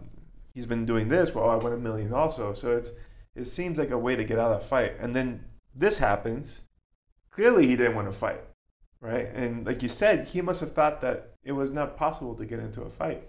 [0.55, 2.55] he's been doing this well i want a million also.
[2.55, 2.92] So it's
[3.35, 4.94] it seems like a way to get out of the fight.
[5.00, 6.62] And then this happens.
[7.33, 8.40] Clearly he didn't want to fight
[9.04, 12.44] right and like you said he must have thought that it was not possible to
[12.46, 13.22] get into a fight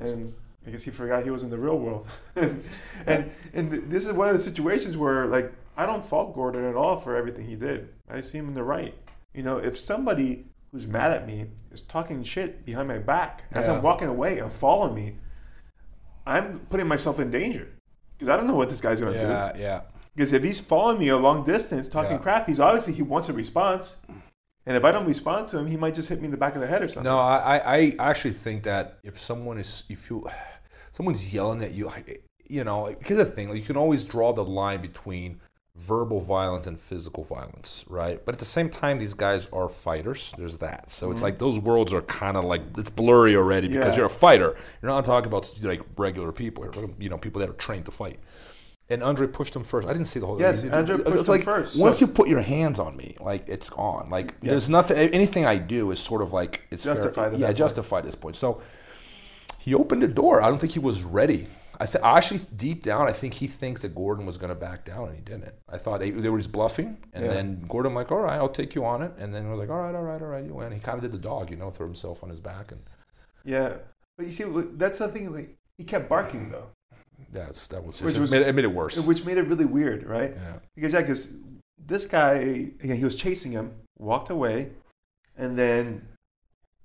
[0.00, 0.34] and
[0.66, 2.64] i guess he forgot he was in the real world and,
[3.06, 6.64] and and th- this is one of the situations where like i don't fault gordon
[6.64, 8.94] at all for everything he did i see him in the right
[9.34, 13.66] you know if somebody who's mad at me is talking shit behind my back as
[13.68, 13.74] Yeah.
[13.74, 15.16] i'm walking away and following me
[16.26, 17.68] I'm putting myself in danger
[18.16, 19.26] because I don't know what this guy's going to do.
[19.26, 19.80] Yeah, yeah.
[20.16, 22.16] Because if he's following me a long distance talking Yeah.
[22.26, 23.96] crap, he's obviously he wants a response.
[24.66, 26.54] And if I don't respond to him, he might just hit me in the back
[26.54, 27.04] of the head or something.
[27.04, 30.26] No, I, I actually think that if someone is, if you,
[30.92, 31.90] someone's yelling at you,
[32.48, 35.40] you know, because the thing, like, you can always draw the line between
[35.76, 38.24] verbal violence and physical violence, right?
[38.24, 40.32] But at the same time, these guys are fighters.
[40.38, 40.88] There's that.
[40.88, 43.90] So it's like those worlds are kind of like it's blurry already because Mm-hmm.
[43.90, 43.96] Yeah.
[43.96, 44.56] you're a fighter.
[44.80, 46.64] You're not talking about like regular people.
[47.00, 48.20] You know, people that are trained to fight.
[48.90, 49.88] And Andre pushed him first.
[49.88, 50.38] I didn't see the whole.
[50.38, 52.96] Yes, it- Andre pushed was him like first, once so- you put your hands on
[52.96, 54.10] me, like it's on.
[54.10, 54.96] Like there's nothing.
[54.98, 58.36] Anything I do is sort of like it's Justified Yeah, justified at this point.
[58.36, 58.60] So
[59.58, 60.42] he opened the door.
[60.42, 61.46] I don't think he was ready.
[61.80, 64.84] I th- actually deep down, I think he thinks that Gordon was going to back
[64.84, 65.52] down, and he didn't.
[65.68, 67.32] I thought they, they were just bluffing, and Yeah.
[67.32, 69.80] then Gordon like, all right, I'll take you on it, and then was like, all
[69.80, 70.70] right, all right, all right, you win.
[70.70, 72.80] He kind of did the dog, you know, threw himself on his back, and
[73.44, 73.78] Yeah,
[74.16, 74.44] but you see,
[74.76, 75.56] that's the thing.
[75.76, 76.68] He kept barking though,
[77.32, 78.98] that's that was Which just was- made, it made it worse.
[79.04, 80.32] which made it really weird, right?
[80.36, 80.58] yeah.
[80.74, 81.28] Because yeah, because
[81.78, 82.34] this guy,
[82.82, 84.70] again, he was chasing him, walked away,
[85.36, 86.08] and then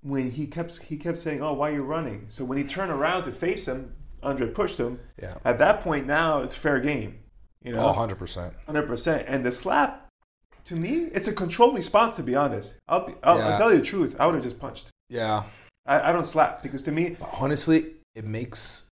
[0.02, 2.92] when he kept he kept saying, "Oh, why are you running?" So when he turned
[2.92, 5.00] around to face him, Andre pushed him.
[5.22, 5.36] Yeah.
[5.46, 7.20] At that point, now it's fair game,
[7.64, 8.54] you know, Oh, 100%.
[8.66, 9.26] hundred percent.
[9.28, 10.08] And the slap,
[10.66, 12.16] to me, it's a controlled response.
[12.18, 13.48] To be honest, I'll, be, I'll, Yeah.
[13.50, 14.16] I'll tell you the truth.
[14.20, 14.90] I would have just punched.
[15.10, 15.44] Yeah.
[15.86, 18.84] I, I don't slap because to me, Honestly, it makes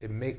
[0.00, 0.38] it make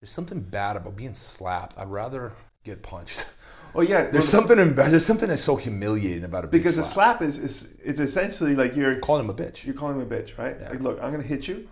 [0.00, 1.76] there's something bad about being slapped.
[1.78, 2.32] I'd rather
[2.64, 3.26] get punched.
[3.74, 6.84] oh yeah, There's well, something embar- there's something that's so humiliating about it because a
[6.84, 9.64] slap is, is is essentially like you're calling him a bitch.
[9.64, 10.56] you're calling him a bitch, right?
[10.60, 10.70] Yeah.
[10.70, 11.68] Like, look, I'm gonna hit you,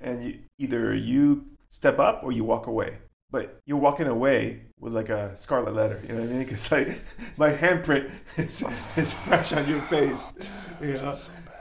[0.00, 2.98] and you, either you step up or you walk away.
[3.30, 6.44] But you're walking away with like a scarlet letter, you know what I mean?
[6.44, 6.98] Because like
[7.36, 8.64] my handprint is,
[8.96, 11.14] is fresh on your face, you know.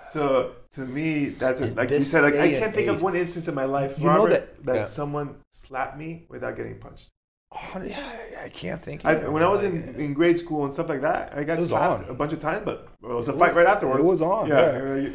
[0.10, 1.76] So to me, that's it.
[1.76, 4.06] Like you said, like I can't think age- of one instance in my life, You
[4.08, 4.84] know Robert, that- yeah.
[4.86, 7.10] someone slapped me without getting punched.
[7.54, 9.06] Oh, yeah, I can't think.
[9.06, 11.62] I, when I was in, Like, in grade school and stuff like that, I got
[11.64, 12.10] slapped on.
[12.10, 14.00] a bunch of times, but it was a It fight was- right afterwards.
[14.00, 14.96] it was on, Yeah.
[14.98, 15.10] yeah.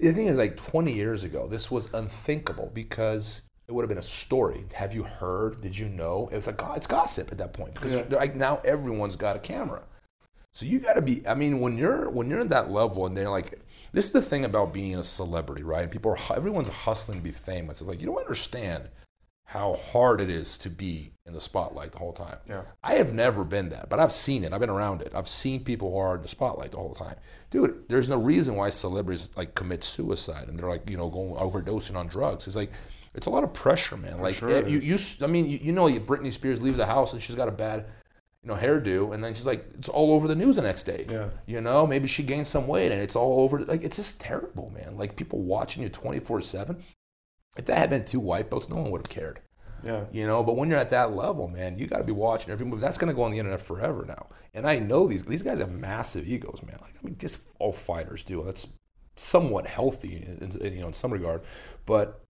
[0.00, 3.98] The thing is, like 20 years ago, this was unthinkable because it would have been
[3.98, 4.64] a story.
[4.74, 5.60] Have you heard?
[5.60, 6.28] Did you know?
[6.32, 8.04] It was like it's gossip at that point because Yeah.
[8.10, 9.82] like now everyone's got a camera.
[10.54, 11.26] So you got to be.
[11.26, 13.58] I mean, when you're when you're at that level and they're like,
[13.94, 15.90] this is the thing about being a celebrity, right?
[15.90, 17.80] People are everyone's hustling to be famous.
[17.80, 18.88] It's like you don't understand
[19.46, 22.38] how hard it is to be in the spotlight the whole time.
[22.48, 22.62] Yeah.
[22.82, 24.52] I have never been that, but I've seen it.
[24.52, 25.12] I've been around it.
[25.14, 27.16] I've seen people who are in the spotlight the whole time.
[27.50, 31.34] Dude, there's no reason why celebrities like commit suicide and they're like, you know, going
[31.34, 32.46] overdosing on drugs.
[32.46, 32.72] It's like
[33.14, 34.18] it's a lot of pressure, man.
[34.18, 36.86] like sure eh, it you, you, I mean, you, you know, Britney Spears leaves the
[36.86, 37.86] house and she's got a bad,
[38.44, 41.06] you know, hairdo, and then she's like, it's all over the news the next day.
[41.08, 41.30] Yeah.
[41.46, 43.60] You know, maybe she gained some weight and it's all over.
[43.60, 44.96] Like it's just terrible, man.
[44.98, 46.82] Like people watching you 24 seven.
[47.56, 49.40] If that had been two white belts, no one would have cared.
[49.82, 50.04] yeah.
[50.12, 52.66] You know, but when you're at that level, man, you got to be watching every
[52.66, 52.80] move.
[52.80, 54.26] That's going to go on the internet forever now.
[54.52, 56.76] And I know these these guys have massive egos, man.
[56.82, 58.42] Like I mean, guess all fighters do.
[58.44, 58.66] That's
[59.16, 61.42] somewhat healthy, in, in, you know, in some regard.
[61.86, 62.23] But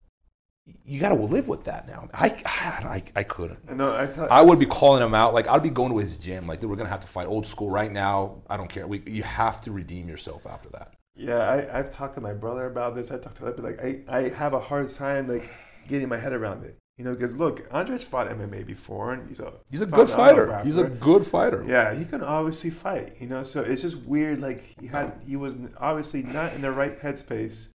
[0.85, 2.09] you got to live with that now.
[2.13, 3.59] I I, I couldn't.
[3.69, 3.95] I know.
[3.95, 5.33] I tell, I would be calling him out.
[5.33, 6.47] Like I'd be going to his gym.
[6.47, 8.41] Like, dude, we're gonna have to fight old school right now.
[8.49, 8.87] I don't care.
[8.87, 10.93] We, you have to redeem yourself after that.
[11.15, 13.09] Yeah, I, I've talked to my brother about this.
[13.11, 15.49] I talked to him, like I, I have a hard time like
[15.87, 16.77] getting my head around it.
[16.97, 20.45] You know, because look, Andres fought MMA before, and he's a He's a good fighter.
[20.47, 20.65] rapper.
[20.65, 21.63] He's a good fighter.
[21.67, 23.15] yeah, he can obviously fight.
[23.19, 24.39] You know, so it's just weird.
[24.41, 27.69] Like he had, he was obviously not in the right headspace,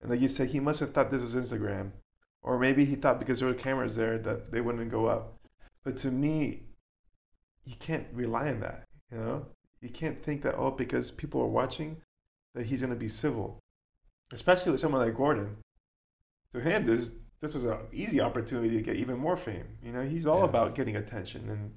[0.00, 1.92] and like you said, he must have thought this was Instagram,
[2.46, 5.34] or maybe he thought because there were cameras there that they wouldn't go up.
[5.84, 6.62] But to me,
[7.64, 8.84] you can't rely on that.
[9.12, 9.46] You know,
[9.80, 11.96] you can't think that oh because people are watching,
[12.54, 13.58] that he's going to be civil,
[14.32, 15.56] especially with someone like Gordon.
[16.54, 19.66] To him, this this was an easy opportunity to get even more fame.
[19.82, 20.48] You know, he's all Yeah.
[20.48, 21.74] about getting attention and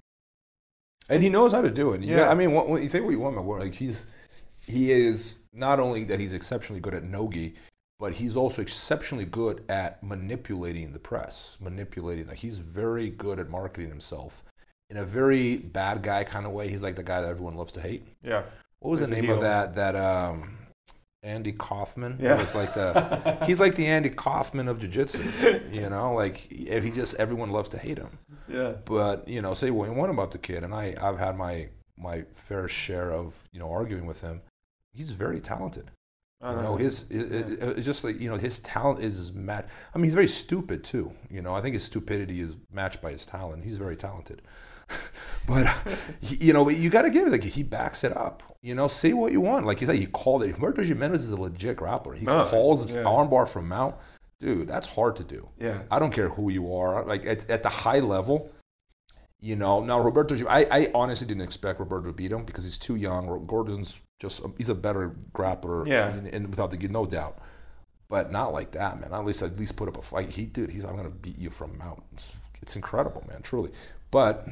[1.11, 2.01] and he knows how to do it.
[2.03, 2.29] Yeah, Yeah.
[2.29, 4.05] I mean, what, you think what you want, but like he's
[4.67, 7.55] he is not only that he's exceptionally good at nogi,
[7.99, 12.27] but he's also exceptionally good at manipulating the press, manipulating.
[12.27, 14.43] Like he's very good at marketing himself
[14.89, 16.69] in a very bad guy kind of way.
[16.69, 18.07] He's like the guy that everyone loves to hate.
[18.23, 18.43] yeah.
[18.79, 19.75] What was He's the name of that?
[19.75, 20.57] That um,
[21.21, 22.17] Andy Kaufman.
[22.21, 22.35] Yeah.
[22.55, 25.61] Like the he's like the Andy Kaufman of jiu-jitsu.
[25.71, 28.17] You know, like he just everyone loves to hate him.
[28.47, 28.75] Yeah.
[28.85, 31.67] But you know, say what you want about the kid, and I I've had my
[31.97, 34.41] my fair share of you know arguing with him.
[34.93, 35.91] He's very talented.
[36.41, 39.33] I You don't know, his it, it- it's just like you know his talent is
[39.33, 39.65] match.
[39.93, 41.11] I mean, he's very stupid too.
[41.29, 43.63] You know, I think his stupidity is matched by his talent.
[43.63, 44.41] He's very talented.
[45.47, 45.67] but
[46.21, 48.41] you know, you got to give it like he backs it up.
[48.61, 49.65] You know, say what you want.
[49.65, 50.53] Like you said, he called it.
[50.53, 52.15] Roberto Jimenez is a legit grappler.
[52.17, 53.03] He Oh, calls yeah.
[53.03, 53.95] armbar from mount.
[54.39, 55.47] dude, that's hard to do.
[55.59, 55.81] Yeah.
[55.91, 57.05] I don't care who you are.
[57.05, 58.49] Like at, at the high level,
[59.39, 59.83] you know.
[59.83, 63.45] Now Roberto, I, I honestly didn't expect Roberto to beat him because he's too young.
[63.45, 65.87] Gordon's just he's a better grappler.
[65.87, 66.09] Yeah.
[66.09, 67.39] and, and without the no doubt.
[68.09, 69.13] But not like that, man.
[69.13, 70.31] At least at least put up a fight.
[70.31, 72.35] He dude, he's I'm gonna beat you from mountains.
[72.61, 73.71] It's incredible, man, truly.
[74.11, 74.47] But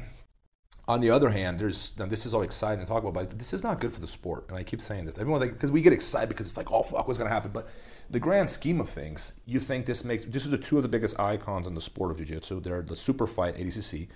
[0.86, 3.52] on the other hand, there's now this is all exciting to talk about, but this
[3.52, 4.46] is not good for the sport.
[4.48, 5.18] And I keep saying this.
[5.18, 7.50] Everyone because we get excited because it's like, oh fuck, what's gonna happen?
[7.52, 7.68] But
[8.10, 10.88] the grand scheme of things, you think this makes this is the two of the
[10.88, 12.60] biggest icons in the sport of jiu-jitsu.
[12.60, 14.08] They're the super fight ADCC,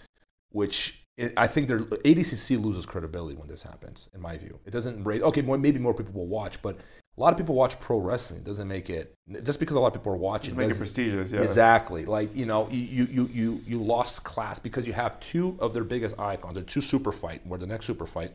[0.53, 1.05] which
[1.37, 4.59] I think they're ADCC loses credibility when this happens, in my view.
[4.65, 6.79] It doesn't raise okay, more, maybe more people will watch, but
[7.17, 8.41] a lot of people watch pro wrestling.
[8.41, 10.51] It doesn't make it just because a lot of people are watching.
[10.51, 11.31] Just make it doesn't- prestigious.
[11.31, 11.43] Yeah.
[11.43, 12.07] Exactly.
[12.07, 15.85] Like, you know, you, you, you, you lost class because you have two of their
[15.85, 16.55] biggest icons.
[16.55, 18.33] They're two super fight, or the next super fight.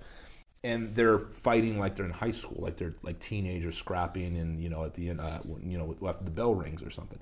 [0.63, 4.69] And they're fighting like they're in high school, like they're like teenagers scrapping and, you
[4.69, 7.19] know, at the end, uh, you know, after the bell rings or something.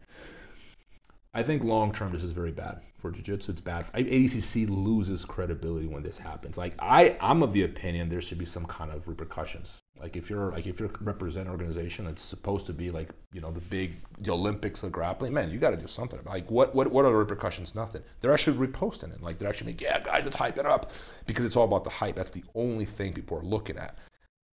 [1.36, 3.52] I think long term, this is very bad for jiu-jitsu.
[3.52, 3.86] It's bad.
[3.93, 6.58] I- ADCC loses credibility when this happens.
[6.58, 9.78] Like I, I'm of the opinion there should be some kind of repercussions.
[10.00, 13.41] Like if you're like if you're represent an organization that's supposed to be like you
[13.41, 16.19] know the big the Olympics of grappling, man, you got to do something.
[16.26, 17.76] Like what what what are the repercussions?
[17.76, 18.02] Nothing.
[18.21, 19.21] They're actually reposting it.
[19.21, 20.91] Like they're actually like, yeah, guys, let's hype it up
[21.28, 22.15] because it's all about the hype.
[22.15, 23.98] That's the only thing people are looking at.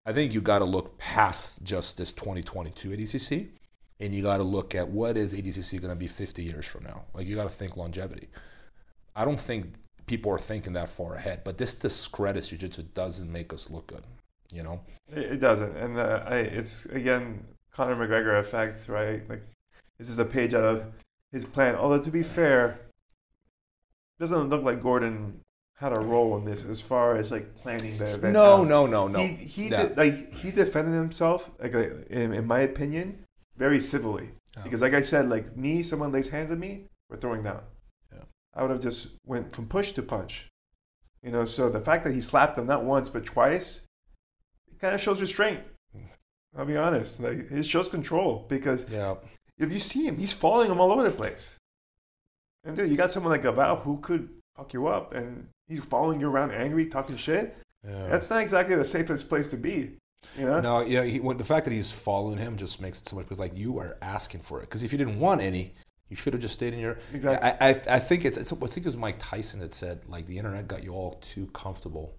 [0.04, 3.50] I think you got to look past just this 2022 ADCC,
[4.02, 6.84] and you got to look at what is ADCC going to be 50 years from
[6.84, 7.04] now.
[7.14, 8.28] Like you got to think longevity.
[9.16, 9.74] I don't think
[10.08, 14.04] people are thinking that far ahead, but this discredits jiu-jitsu doesn't make us look good.
[14.52, 14.82] You know,
[15.14, 19.28] It, doesn't, and uh, I, it's again Conor McGregor effect, right?
[19.30, 19.44] Like
[19.98, 20.86] this is a page out of
[21.32, 21.76] his plan.
[21.76, 22.80] Although to be fair,
[24.20, 25.40] doesn't look like Gordon
[25.76, 28.34] had a role in this as far as like planning the event.
[28.34, 28.68] no, out.
[28.68, 29.20] no, no, no.
[29.20, 29.84] He he Yeah.
[29.88, 33.24] did, like he defended himself like in, in my opinion
[33.66, 34.64] very civilly Yeah.
[34.66, 36.72] because like I said like me someone lays hands on me
[37.10, 37.62] we're throwing down.
[38.14, 38.24] Yeah.
[38.56, 40.34] I would have just went from push to punch.
[41.24, 43.68] You know, so the fact that he slapped them not once but twice,
[44.72, 45.60] it kind of shows restraint.
[45.94, 46.08] Hmm.
[46.58, 49.16] I'll be honest, like it shows control because yeah,
[49.60, 51.58] if you see him, he's following him all over the place.
[52.64, 56.20] And dude, you got someone like Galvao who could fuck you up, and he's following
[56.22, 57.46] you around angry, talking shit.
[57.88, 58.08] yeah.
[58.08, 59.98] That's not exactly the safest place to be.
[60.38, 60.62] You know?
[60.62, 61.04] No, yeah.
[61.04, 63.80] He, the fact that he's following him just makes it so much because like you
[63.80, 64.62] are asking for it.
[64.62, 65.74] Because if you didn't want any,
[66.10, 67.00] you should have just stayed in your.
[67.14, 67.50] Exactly.
[67.50, 68.52] I, I, I think it's, it's.
[68.52, 71.48] I think it was Mike Tyson that said like the internet got you all too
[71.48, 72.16] comfortable,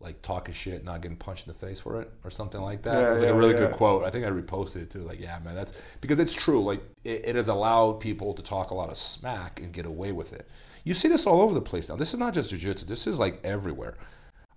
[0.00, 3.00] like talking shit, not getting punched in the face for it, or something like that.
[3.00, 3.58] Yeah, it was like a really yeah.
[3.58, 4.04] good quote.
[4.04, 5.00] I think I reposted it too.
[5.00, 6.62] Like, yeah, man, that's because it's true.
[6.62, 10.12] Like, it, it has allowed people to talk a lot of smack and get away
[10.12, 10.48] with it.
[10.84, 11.96] You see this all over the place now.
[11.96, 12.86] This is not just jujitsu.
[12.86, 13.96] This is like everywhere.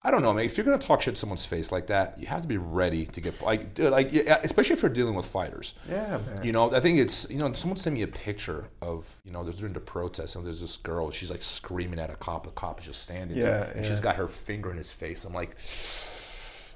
[0.05, 0.45] I don't know, man.
[0.45, 3.07] If you're gonna talk shit to someone's face like that, you have to be ready
[3.07, 5.73] to get like, dude, like, yeah, especially if you're dealing with fighters.
[5.89, 6.37] yeah, man.
[6.43, 9.43] You know, I think it's you know, someone sent me a picture of you know,
[9.43, 11.09] there's during the protest and there's this girl.
[11.09, 12.45] She's like screaming at a cop.
[12.45, 14.03] The cop is just standing there, Yeah, and she's yeah.
[14.03, 15.25] got her finger in his face.
[15.25, 15.57] I'm like,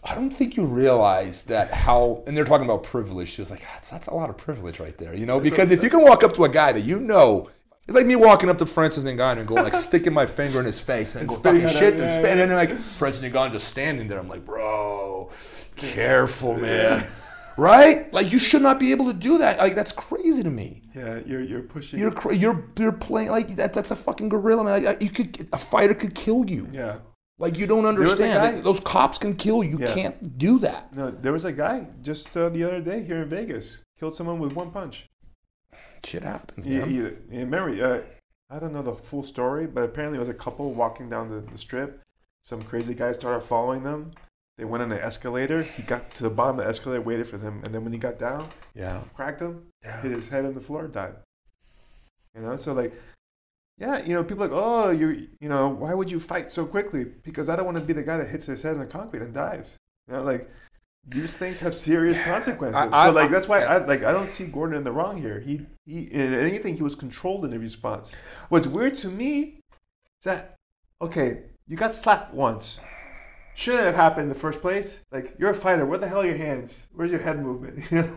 [0.04, 2.24] I don't think you realize that how.
[2.26, 3.30] And they're talking about privilege.
[3.30, 5.14] She was like, that's, that's a lot of privilege right there.
[5.14, 7.50] You know, because if you can walk up to a guy that you know.
[7.90, 10.66] It's like me walking up to Francis Ngannou and going like sticking my finger in
[10.66, 13.22] his face and, And go spitting fucking shit him, and yeah, spit, and like Francis
[13.24, 14.20] Ngannou just standing there.
[14.20, 15.32] I'm like, bro,
[15.76, 17.06] careful, man.
[17.58, 18.14] Right?
[18.14, 19.58] Like you should not be able to do that.
[19.60, 20.84] Like that's crazy to me.
[20.96, 22.00] yeah, you're you're pushing.
[22.00, 23.74] You're cra- you're you're playing like that.
[23.74, 24.84] That's a fucking gorilla, man.
[24.84, 26.68] Like, you could a fighter could kill you.
[26.72, 27.00] yeah.
[27.38, 28.56] Like you don't understand.
[28.58, 29.72] guy- Those cops can kill you.
[29.72, 29.94] You Yeah.
[29.94, 30.96] can't do that.
[30.96, 34.40] No, there was a guy just uh, the other day here in Vegas killed someone
[34.40, 35.08] with one punch.
[36.06, 36.90] Shit happens, man.
[36.92, 37.84] you, you remember?
[37.84, 38.02] Uh,
[38.54, 41.42] I don't know the full story, but apparently it was a couple walking down the,
[41.52, 42.02] the strip.
[42.44, 44.12] Some crazy guy started following them.
[44.58, 45.64] They went on an escalator.
[45.64, 48.00] He got to the bottom of the escalator, waited for them, and then when he
[48.00, 49.02] got down, Yeah.
[49.14, 50.02] cracked him, Yeah.
[50.02, 51.16] hit his head on the floor, died.
[52.36, 52.94] You know, so like,
[53.78, 56.66] yeah, you know, people are like, oh, you, you know, why would you fight so
[56.66, 57.06] quickly?
[57.06, 59.22] Because I don't want to be the guy that hits his head on the concrete
[59.22, 59.78] and dies.
[60.08, 60.50] You know, like
[61.08, 62.90] these things have serious consequences.
[62.92, 65.18] I- so like I- that's why I like I don't see Gordon in the wrong
[65.18, 65.40] here.
[65.40, 68.12] He he in anything he was controlled in the response.
[68.50, 69.62] What's weird to me
[70.20, 70.56] is that
[71.02, 72.80] okay, you got slapped once.
[73.56, 75.00] Shouldn't have happened in the first place.
[75.12, 75.86] Like you're a fighter.
[75.86, 76.88] Where the hell are your hands?
[76.94, 77.84] Where's your head movement?
[77.92, 78.08] You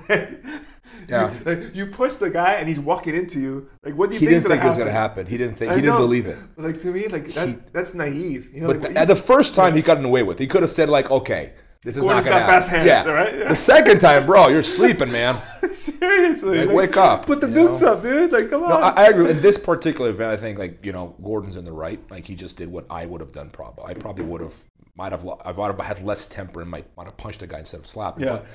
[1.09, 1.33] Yeah.
[1.33, 3.69] You, like, you push the guy and he's walking into you.
[3.83, 5.27] Like what do you He think didn't think it was gonna gonna happen.
[5.27, 5.73] He didn't think.
[5.73, 6.39] I He didn't believe it.
[6.57, 8.51] Like to me, like that's that's naive.
[8.55, 10.39] You know, But like, the, at the first time, he got away with.
[10.39, 13.05] He could have said like, "Okay, this is Gordon's not gonna got fast happen." hands,
[13.05, 13.11] yeah.
[13.11, 13.39] all right?
[13.39, 13.49] Yeah.
[13.49, 15.41] The second time, bro, you're sleeping, man.
[15.75, 17.73] seriously, Like, wake up, Put the know?
[17.73, 18.31] up, dude.
[18.33, 18.83] Like come No, on.
[18.83, 19.31] I, I agree.
[19.31, 22.01] In this particular event, I think like you know Gordon's in the right.
[22.11, 23.51] Like he just did what I would have done.
[23.51, 24.55] Probably, I probably would have
[24.97, 27.59] might have I might have had less temper and might might have punched the guy
[27.61, 28.25] instead of slapping.
[28.25, 28.33] Yeah.
[28.33, 28.47] But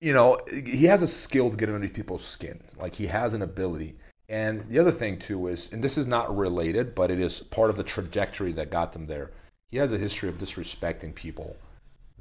[0.00, 2.62] you know, he has a skill to get underneath people's skin.
[2.78, 3.96] Like he has an ability.
[4.28, 7.68] And the other thing too is, and this is not related, but it is part
[7.68, 9.32] of the trajectory that got them there.
[9.70, 11.56] He has a history of disrespecting people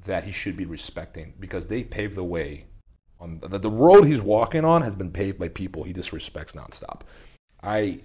[0.06, 2.66] that he should be respecting because they paved the way.
[3.20, 7.02] On the, the road he's walking on has been paved by people he disrespects nonstop.
[7.62, 8.02] I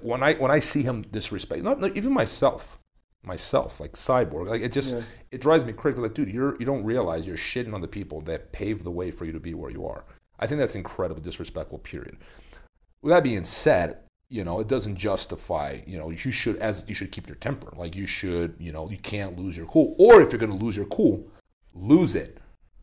[0.00, 2.78] when I when I see him disrespect, not, not even myself,
[3.24, 5.02] myself, like cyborg, like it just Yeah.
[5.32, 5.98] it drives me crazy.
[5.98, 9.10] Like, dude, you're you don't realize you're shitting on the people that paved the way
[9.10, 10.04] for you to be where you are.
[10.38, 11.78] I think that's incredibly disrespectful.
[11.78, 12.16] Period.
[13.02, 15.80] With that being said, you know it doesn't justify.
[15.86, 17.72] You know you should as you should keep your temper.
[17.76, 19.94] Like you should, you know, you can't lose your cool.
[19.98, 21.26] Or if you're going to lose your cool,
[21.74, 22.38] lose it.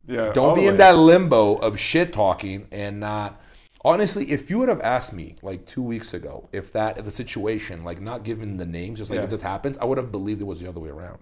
[0.08, 0.32] Yeah.
[0.34, 3.40] Don't be in that limbo of shit talking and not.
[3.86, 7.12] Honestly, if you would have asked me like two weeks ago if that if the
[7.12, 9.24] situation like not giving the names, just like Yeah.
[9.24, 11.20] if this happens, I would have believed it was the other way around.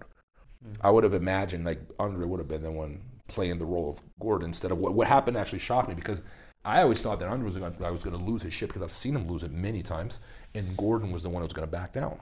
[0.64, 0.72] Hmm.
[0.80, 4.00] I would have imagined like Andre would have been the one playing the role of
[4.20, 6.22] Gordon instead of what what happened actually shocked me because
[6.64, 8.82] I always thought that Andre was going I was going to lose his shit because
[8.82, 10.18] I've seen him lose it many times,
[10.54, 12.20] and Gordon was the one who was going to back down.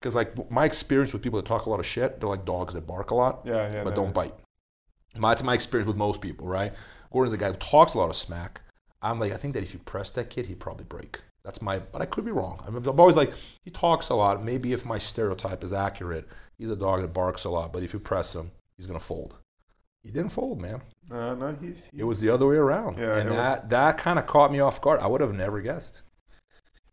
[0.00, 2.74] Because like my experience with people that talk a lot of shit, they're like dogs
[2.74, 3.82] that bark a lot Yeah, yeah.
[3.84, 3.96] but no.
[3.96, 4.34] don't bite.
[5.18, 6.72] My, that's my experience with most people, right?
[7.12, 8.60] Gordon's a guy who talks a lot of smack.
[9.02, 11.20] I'm like, I think that if you press that kid, he'd probably break.
[11.44, 12.60] That's my, but I could be wrong.
[12.66, 13.32] I'm, I'm always like,
[13.64, 14.44] he talks a lot.
[14.44, 16.26] Maybe if my stereotype is accurate,
[16.58, 17.72] he's a dog that barks a lot.
[17.72, 19.36] But if you press him, he's gonna fold.
[20.02, 20.82] He didn't fold, man.
[21.10, 21.88] No, no, he's.
[21.96, 24.50] It was the other way around, Yeah, and it was- that that kind of caught
[24.52, 25.00] me off guard.
[25.00, 26.02] I would have never guessed.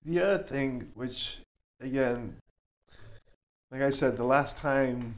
[0.06, 1.40] The other thing, which
[1.80, 2.36] again,
[3.72, 5.16] like I said, the last time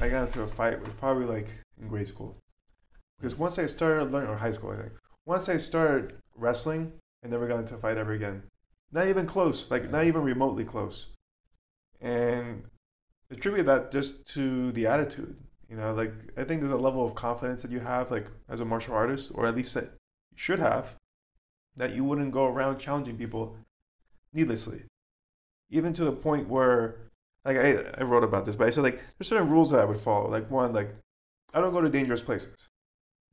[0.00, 1.48] I got into a fight was probably like
[1.82, 2.38] in grade school.
[3.18, 4.92] Because once I started learning, or high school, I think,
[5.26, 6.92] once I started wrestling,
[7.24, 8.42] I never got into a fight ever again.
[8.90, 11.08] Not even close, like not even remotely close.
[12.00, 12.64] And
[13.30, 15.36] attribute that just to the attitude.
[15.68, 18.60] You know, like I think there's a level of confidence that you have, like as
[18.60, 20.96] a martial artist, or at least that you should have,
[21.76, 23.56] that you wouldn't go around challenging people
[24.32, 24.82] needlessly.
[25.70, 26.96] Even to the point where,
[27.44, 29.84] like I, I wrote about this, but I said like there's certain rules that I
[29.86, 30.28] would follow.
[30.28, 30.94] Like one, like
[31.54, 32.68] I don't go to dangerous places,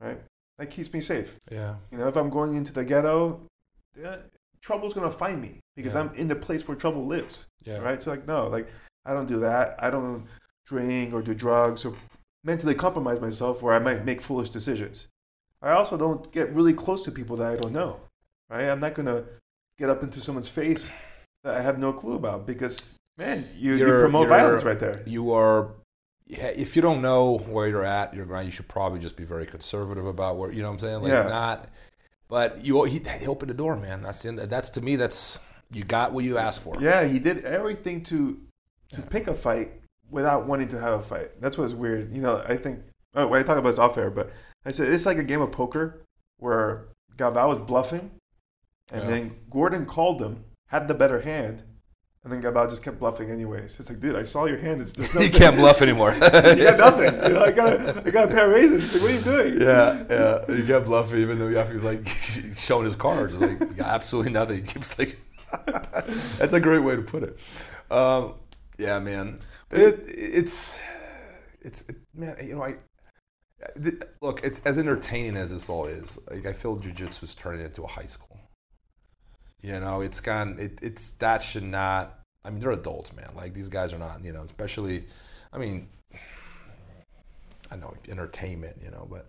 [0.00, 0.20] right?
[0.58, 1.38] That keeps me safe.
[1.50, 3.40] Yeah, You know, if I'm going into the ghetto,
[4.04, 4.16] uh,
[4.60, 6.00] trouble's gonna find me because Yeah.
[6.00, 8.02] I'm in the place where trouble lives, yeah, right?
[8.02, 8.68] So like no, like
[9.06, 9.76] I don't do that.
[9.82, 10.26] I don't
[10.66, 11.94] drink or do drugs or
[12.44, 15.08] mentally compromise myself where I might make foolish decisions.
[15.62, 18.00] I also don't get really close to people that I don't know,
[18.50, 18.68] right?
[18.68, 19.24] I'm not gonna
[19.78, 20.92] get up into someone's face
[21.42, 25.02] that I have no clue about because man, you, you promote violence right there.
[25.06, 25.72] you are
[26.32, 29.46] if you don't know where you're at your grind you should probably just be very
[29.46, 31.22] conservative about where you know what i'm saying like Yeah.
[31.28, 31.68] not
[32.28, 35.38] but you he, he opened the door man that's end that's to me that's
[35.72, 38.40] you got what you asked for Yeah, he did everything to
[38.92, 39.06] to Yeah.
[39.10, 39.72] pick a fight
[40.10, 41.40] without wanting to have a fight.
[41.40, 42.12] That's what's weird.
[42.12, 42.80] You know, I think
[43.14, 44.30] oh, I talk about is off air, but
[44.66, 46.02] I said it's like a game of poker
[46.38, 48.10] where Galvao was bluffing,
[48.90, 49.08] and Yeah.
[49.10, 51.62] then Gordon called him, had the better hand,
[52.22, 53.80] and then Galvao just kept bluffing anyways.
[53.80, 54.82] It's like, dude, I saw your hand.
[54.82, 57.14] It's there's you can't bluff anymore you got nothing.
[57.22, 58.84] You know, I got a, I got a pair of raisins.
[58.84, 59.62] It's like, what are you doing?
[59.62, 62.06] yeah yeah you can't bluff even though you have to like
[62.56, 65.18] showing his cards like you got absolutely nothing he keeps like
[66.38, 67.38] that's a great way to put it
[67.90, 68.34] um,
[68.78, 69.38] yeah man
[69.70, 70.78] it, it's
[71.60, 72.74] it's it, man you know i
[74.20, 77.82] look it's as entertaining as this all is like i feel jiu-jitsu is turning into
[77.82, 78.29] a high school
[79.62, 83.54] you know it's gone it, it's that should not i mean they're adults man like
[83.54, 85.04] these guys are not you know especially
[85.52, 85.88] i mean
[87.70, 89.28] i know entertainment you know but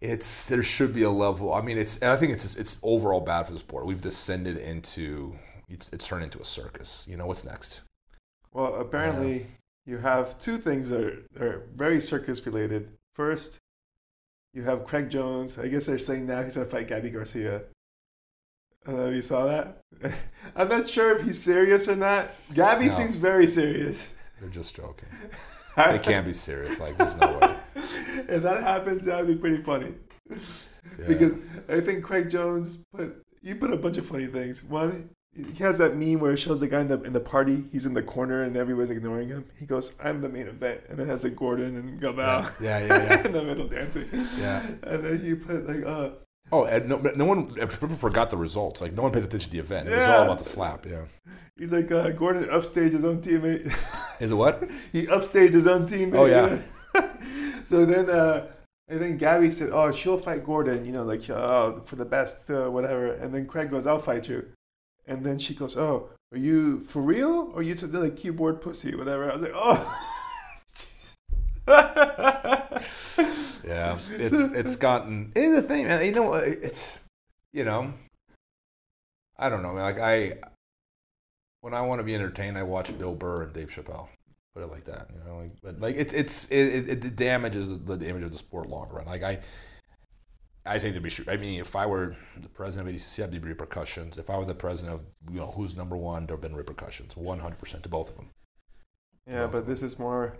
[0.00, 3.20] it's there should be a level i mean it's and i think it's it's overall
[3.20, 5.34] bad for the sport we've descended into
[5.68, 7.82] it's, it's turned into a circus you know what's next
[8.52, 9.46] Well, apparently
[9.86, 12.88] you have two things that are, are very circus related.
[13.12, 13.58] First,
[14.52, 15.58] you have Craig Jones.
[15.58, 17.62] I guess they're saying now he's gonna fight Gabby Garcia.
[18.86, 19.80] I don't know if you saw that.
[20.56, 22.30] I'm not sure if he's serious or not.
[22.52, 22.90] Gabby No.
[22.90, 24.14] seems very serious.
[24.40, 25.08] they're just joking
[25.76, 27.56] they can't be serious like there's no way
[28.28, 29.94] if that happens, that would be pretty funny.
[30.30, 31.06] Yeah.
[31.08, 31.34] Because
[31.68, 34.62] I think Craig Jones put you put a bunch of funny things.
[34.62, 37.64] One, he has that meme where it shows the guy in the in the party.
[37.72, 39.44] He's in the corner and everybody's ignoring him.
[39.58, 42.86] He goes, "I'm the main event," and it has like Gordon and Galvao yeah yeah
[42.86, 44.08] yeah, in the middle dancing.
[44.38, 44.64] Yeah.
[44.84, 46.10] And then he put like, "Uh,
[46.54, 49.56] oh and no, no one people forgot the results like no one pays attention to
[49.56, 50.16] the event it was Yeah.
[50.16, 51.04] all about the slap yeah
[51.58, 53.64] he's like uh, Gordon upstaged his own teammate.
[54.24, 54.56] is it what
[54.92, 56.14] he upstaged his own teammate.
[56.20, 56.46] Oh, you yeah.
[56.46, 57.10] know?
[57.70, 58.46] so then, uh,
[58.88, 62.50] and then Gabby said, "Oh, she'll fight Gordon," you know, like uh, for the best,
[62.50, 63.12] uh, whatever.
[63.20, 64.40] And then Craig goes, "I'll fight you."
[65.06, 65.94] And then she goes, "Oh,
[66.32, 67.50] are you for real?
[67.54, 69.80] Or you said like keyboard pussy, whatever?" I was like, "Oh."
[73.64, 75.32] yeah it's it's gotten.
[75.34, 76.04] It's the thing, man.
[76.04, 76.98] You know, it's
[77.52, 77.92] you know,
[79.38, 79.74] I don't know.
[79.74, 80.34] Like I,
[81.60, 84.08] when I want to be entertained, I watch Bill Burr and Dave Chappelle.
[84.54, 85.38] Put it like that, you know.
[85.38, 88.68] Like, but like it's it's it, it, it damages the, the image of the sport
[88.68, 89.06] long run.
[89.06, 89.40] Like I,
[90.64, 91.30] I think there'd be.
[91.32, 94.16] I mean, if I were the president of ADCC, I'd be repercussions.
[94.16, 97.40] If I were the president of you know who's number one, there've been repercussions, one
[97.40, 98.30] hundred percent to both of them.
[99.26, 100.36] Yeah, but this is more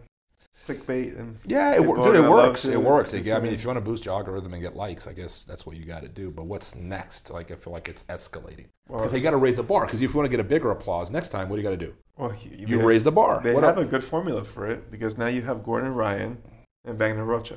[0.67, 2.65] clickbait and yeah, it, dude, it works.
[2.65, 3.11] It works.
[3.11, 5.45] To I mean, if you want to boost your algorithm and get likes, I guess
[5.45, 6.31] that's what you got to do.
[6.31, 7.31] But what's next?
[7.31, 9.85] Like, I feel like it's escalating well, because they got to raise the bar.
[9.87, 11.79] Because if you want to get a bigger applause next time, what do you got
[11.79, 11.95] to do?
[12.17, 13.41] well, You they- raise the bar.
[13.43, 13.85] They What have up?
[13.85, 16.39] a good formula for it because now you have Gordon Ryan
[16.85, 17.57] and Wagner Rocha.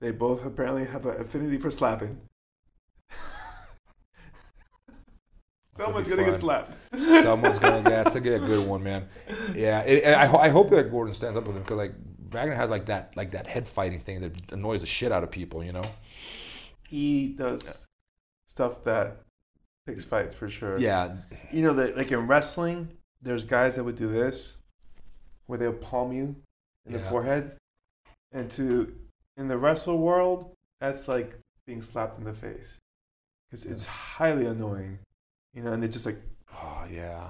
[0.00, 2.20] They both apparently have an affinity for slapping.
[5.84, 6.76] Someone's gonna get slapped.
[7.22, 8.04] Someone's gonna get.
[8.04, 9.08] That's a good, good one, man.
[9.54, 11.92] Yeah, it, I, I hope that Gordon stands up with him because like
[12.30, 15.30] Wagner has like that like that head fighting thing that annoys the shit out of
[15.30, 15.62] people.
[15.62, 15.84] You know.
[16.88, 17.86] He does
[18.46, 19.18] stuff that
[19.86, 20.78] picks fights for sure.
[20.78, 21.16] Yeah.
[21.52, 22.88] You know that like in wrestling,
[23.22, 24.58] there's guys that would do this,
[25.46, 26.36] where they'll palm you
[26.86, 27.10] in the Yeah.
[27.10, 27.56] forehead,
[28.32, 28.94] and to
[29.36, 32.78] in the wrestle world, that's like being slapped in the face,
[33.50, 34.98] because it's highly annoying.
[35.56, 36.20] You know, and they're just like
[36.54, 37.28] Oh yeah.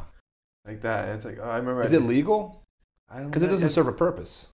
[0.67, 1.83] like that, and it's like oh, I remember.
[1.83, 2.63] Is it legal?
[3.09, 4.49] I don't Because it doesn't serve a purpose.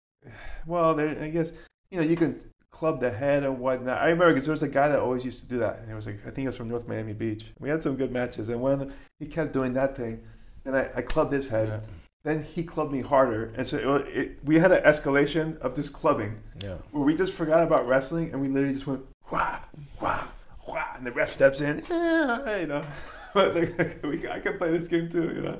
[0.65, 1.53] Well, there, I guess
[1.91, 2.41] you know you can
[2.71, 3.99] club the head and whatnot.
[3.99, 5.95] I remember because there was a guy that always used to do that, and it
[5.95, 7.45] was like I think he was from North Miami Beach.
[7.59, 10.21] We had some good matches, and one of them he kept doing that thing,
[10.65, 11.83] and I, I clubbed his head.
[12.23, 15.87] Then he clubbed me harder, and so it, it, we had an escalation of this
[15.89, 16.75] clubbing Yeah.
[16.91, 19.59] where we just forgot about wrestling, and we literally just went wah
[20.01, 20.25] wah
[20.67, 22.81] wah, and the ref steps in, "Ah," you know.
[23.33, 25.59] But like, I can play this game too, you know.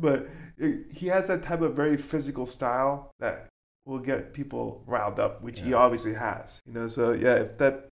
[0.00, 0.28] But
[0.58, 3.48] it, he has that type of very physical style that
[3.84, 6.88] will get people riled up, which he obviously has, you know.
[6.88, 7.88] So yeah, if that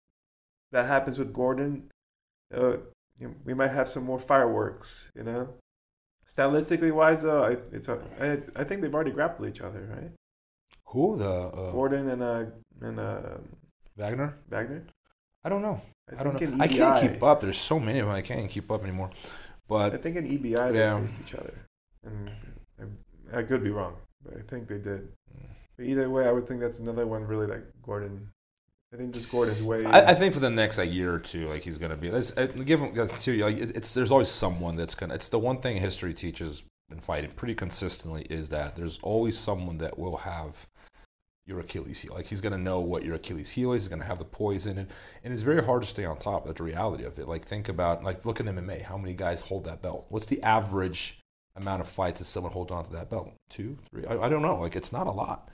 [0.71, 1.89] that happens with Gordon,
[2.55, 2.77] uh,
[3.19, 5.49] you know, we might have some more fireworks, you know.
[6.27, 10.11] Stylistically wise, though, I, it's a, I, I think they've already grappled each other, right?
[10.87, 12.45] Who the uh, Gordon and uh
[12.81, 13.37] and uh
[13.97, 14.37] Wagner?
[14.49, 14.83] Wagner.
[15.43, 15.81] I don't know.
[16.17, 16.57] I, don't know.
[16.63, 17.41] I can't keep up.
[17.41, 18.15] There's so many of them.
[18.15, 19.09] I can't keep up anymore.
[19.67, 21.01] But I think in EBI they Yeah.
[21.01, 21.53] faced each other,
[22.05, 22.31] and
[23.33, 25.09] I, I could be wrong, but I think they did.
[25.75, 28.29] But either way, I would think that's another one really like Gordon.
[28.93, 29.83] I think just Gordon's way.
[29.85, 32.07] I, I think for the next like year or two, like he's gonna be.
[32.09, 33.35] There's, uh, give him guys, too.
[33.43, 35.13] Like, it- it's there's always someone that's gonna.
[35.15, 39.77] It's the one thing history teaches in fighting pretty consistently is that there's always someone
[39.79, 40.65] that will have
[41.47, 42.13] your Achilles heel.
[42.13, 43.83] Like he's gonna know what your Achilles heel is.
[43.83, 44.89] He's gonna have the poison, and
[45.23, 46.45] and it's very hard to stay on top.
[46.45, 47.27] That's the reality of it.
[47.27, 48.83] Like think about like look at MMA.
[48.83, 50.05] How many guys hold that belt?
[50.09, 51.19] What's the average
[51.55, 53.33] amount of fights that someone holds on to that belt?
[53.49, 54.05] Two, three?
[54.05, 54.57] I, I don't know.
[54.57, 55.49] Like it's not a lot.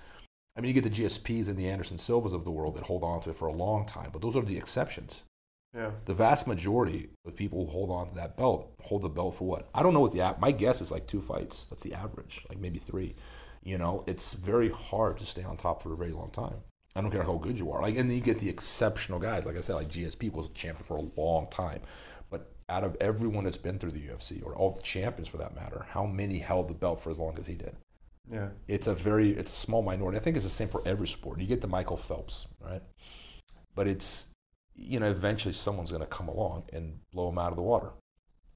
[0.58, 3.04] I mean, you get the GSPs and the Anderson Silvas of the world that hold
[3.04, 5.24] on to it for a long time, but those are the exceptions.
[5.76, 5.90] yeah.
[6.06, 9.46] The vast majority of people who hold on to that belt hold the belt for
[9.48, 9.70] what?
[9.74, 10.40] I don't know what the app.
[10.40, 11.68] My guess is like two fights.
[11.68, 13.16] That's the average, like maybe three.
[13.64, 16.56] You know, it's very hard to stay on top for a very long time.
[16.96, 17.82] I don't care how good you are.
[17.82, 19.46] Like, and then you get the exceptional guys.
[19.46, 21.82] Like I said, like GSP was a champion for a long time,
[22.30, 25.56] but out of everyone that's been through the UFC or all the champions for that
[25.56, 27.76] matter, how many held the belt for as long as he did?
[28.32, 28.50] Yeah.
[28.70, 30.18] it's a very it's a small minority.
[30.18, 31.40] I think it's the same for every sport.
[31.40, 32.82] You get the Michael Phelps, right?
[33.76, 34.28] But it's
[34.76, 37.92] you know eventually someone's going to come along and blow him out of the water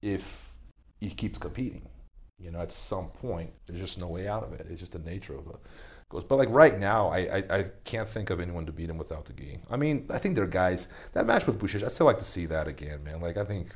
[0.01, 0.55] if
[1.01, 1.89] he keeps competing.
[2.39, 4.67] You know, at some point, there's just no way out of it.
[4.69, 5.57] It's just the nature of the
[6.09, 6.23] goes.
[6.23, 9.25] But like right now, I, I, I can't think of anyone to beat him without
[9.25, 9.59] the gi.
[9.69, 11.85] I mean, I think there are guys that match with Boucher.
[11.85, 13.21] I'd still like to see that again, man.
[13.21, 13.75] Like I think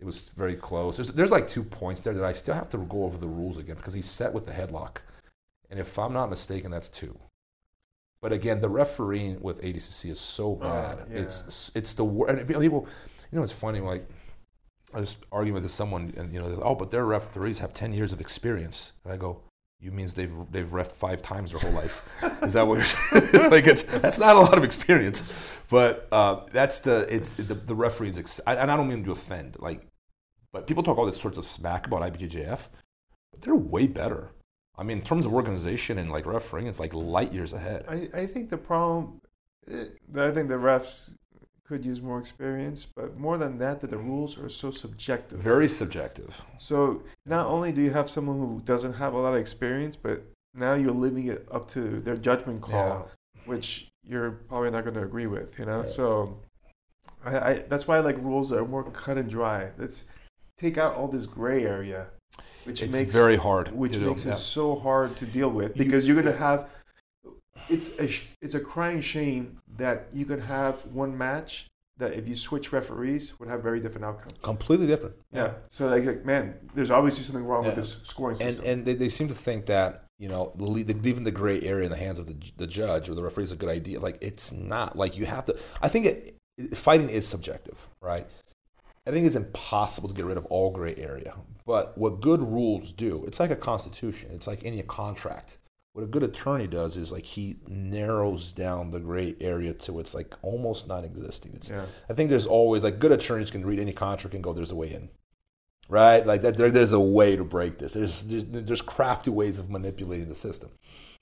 [0.00, 0.96] it was very close.
[0.96, 3.58] There's there's like two points there that I still have to go over the rules
[3.58, 4.98] again because he's set with the headlock,
[5.70, 7.18] and if I'm not mistaken, that's two.
[8.20, 11.06] But again, the refereeing with ADCC is so oh, bad.
[11.10, 11.18] yeah.
[11.18, 12.88] It's it's the wor- and people,
[13.30, 13.80] you know, it's funny.
[13.80, 14.08] Like
[14.94, 17.92] I was arguing with someone, and you know, they're, oh, but their referees have ten
[17.92, 19.42] years of experience, and I go,
[19.80, 22.02] you means they've they've ref five times their whole life?
[22.42, 23.50] Is that what you're saying?
[23.50, 27.74] like it's that's not a lot of experience, but uh, that's the it's the the
[27.74, 29.86] referees, ex- and I don't mean to offend, like,
[30.52, 32.68] but people talk all this sorts of smack about IBJJF,
[33.32, 34.30] but they're way better.
[34.76, 37.84] I mean, in terms of organization and like refereeing, it's like light years ahead.
[37.88, 39.20] I, I think the problem,
[39.70, 39.84] eh,
[40.16, 41.16] I think the refs
[41.66, 45.38] could use more experience, but more than that, that the rules are so subjective.
[45.38, 46.34] Very subjective.
[46.58, 50.22] So not only do you have someone who doesn't have a lot of experience, but
[50.54, 53.08] now you're leaving it up to their judgment call,
[53.46, 55.58] which you're probably not going to agree with.
[55.58, 55.86] You know, Yeah.
[55.88, 56.38] so
[57.24, 59.70] I, I that's why I like rules that are more cut and dry.
[59.78, 60.04] Let's
[60.58, 62.08] take out all this gray area,
[62.64, 63.68] which It's makes very hard.
[63.72, 64.00] which do.
[64.06, 64.32] makes Yeah.
[64.32, 66.68] it so hard to deal with because you're going to have
[67.68, 68.08] it's a
[68.42, 73.38] it's a crying shame that you could have one match that if you switch referees
[73.38, 74.34] would have very different outcomes.
[74.42, 75.14] Completely different.
[75.32, 75.52] Yeah.
[75.68, 78.66] So like, like, man, there's obviously something wrong with this scoring And system.
[78.66, 81.60] and they, they seem to think that you know the, le- the, leaving the gray
[81.62, 84.00] area in the hands of the, the judge or the referee is a good idea.
[84.00, 84.96] Like it's not.
[84.96, 85.56] Like you have to.
[85.80, 86.36] I think it-
[86.74, 88.26] fighting is subjective, right?
[89.06, 91.34] I think it's impossible to get rid of all gray area.
[91.66, 94.30] But what good rules do, it's like a constitution.
[94.32, 95.58] It's like any contract.
[95.94, 100.12] What a good attorney does is like he narrows down the gray area to it's
[100.12, 101.52] like almost non-existing.
[101.54, 101.86] It's, yeah.
[102.10, 104.74] I think there's always like good attorneys can read any contract and go, "There's a
[104.74, 105.08] way in,"
[105.88, 106.26] right?
[106.26, 107.92] Like that, there, there's a way to break this.
[107.92, 110.72] There's, there's there's crafty ways of manipulating the system,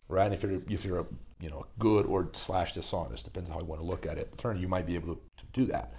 [0.09, 0.25] right?
[0.25, 1.07] And if you're if you're a
[1.39, 4.31] you know good or slash dishonest, depends on how you want to look at it.
[4.33, 5.93] Attorney, you might be able to, to do that.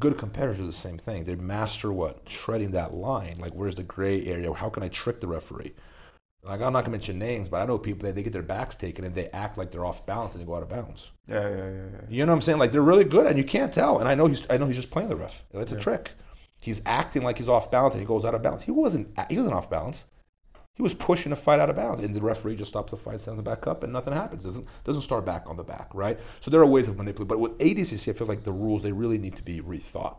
[0.00, 1.22] Good competitors do the same thing.
[1.22, 3.36] They master what treading that line.
[3.38, 4.52] Like where's the gray area?
[4.52, 5.74] How can I trick the referee?
[6.46, 8.74] Like I'm not gonna mention names, but I know people that they get their backs
[8.74, 11.10] taken and they act like they're off balance and they go out of bounds.
[11.26, 12.00] Yeah, yeah, yeah, yeah.
[12.08, 12.58] You know what I'm saying?
[12.58, 13.98] Like they're really good, and you can't tell.
[13.98, 15.42] And I know he's I know he's just playing the ref.
[15.52, 16.12] That's a trick.
[16.58, 18.62] He's acting like he's off balance, and he goes out of bounds.
[18.62, 19.16] He wasn't.
[19.28, 20.06] He wasn't off balance.
[20.74, 23.18] He was pushing a fight out of bounds, and the referee just stops the fight,
[23.18, 24.44] stands back up, and nothing happens.
[24.44, 26.18] Doesn't doesn't start back on the back, right?
[26.40, 27.28] So there are ways of manipulating.
[27.28, 30.18] But with ADCC, I feel like the rules they really need to be rethought.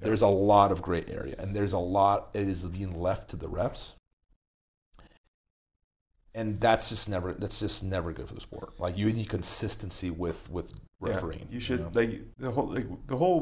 [0.00, 3.36] There's a lot of gray area, and there's a lot it is being left to
[3.36, 3.96] the refs,
[6.38, 8.78] and that's just never that's just never good for the sport.
[8.78, 11.08] Like you need consistency with with Yeah.
[11.14, 11.48] refereeing.
[11.50, 11.90] You should know?
[12.00, 13.40] like the whole like the whole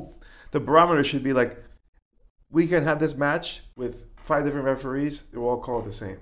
[0.52, 1.52] the barometer should be like
[2.50, 5.22] we can have this match with five different referees.
[5.30, 6.18] They will all call it the same.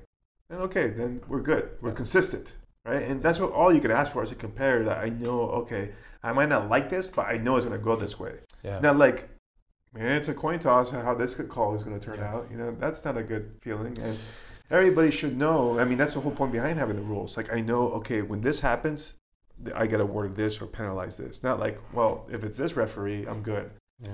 [0.51, 1.64] And okay, then we're good.
[1.81, 1.95] We're Yeah.
[2.03, 2.53] consistent,
[2.85, 3.03] right?
[3.03, 5.41] And that's what all you can ask for is a competitor that I know.
[5.62, 8.35] Okay, I might not like this, but I know it's gonna go this way.
[8.62, 8.81] yeah.
[8.81, 9.29] Not like,
[9.93, 12.33] man, it's a coin toss how this call is going to turn Yeah.
[12.35, 12.49] out.
[12.51, 13.97] You know, that's not a good feeling.
[14.01, 14.18] And
[14.75, 15.79] everybody should know.
[15.79, 17.37] I mean, that's the whole point behind having the rules.
[17.37, 19.14] Like, I know, okay, when this happens,
[19.75, 21.43] I get awarded this or penalize this.
[21.43, 23.70] Not like, well, if it's this referee, I'm good.
[24.01, 24.11] yeah.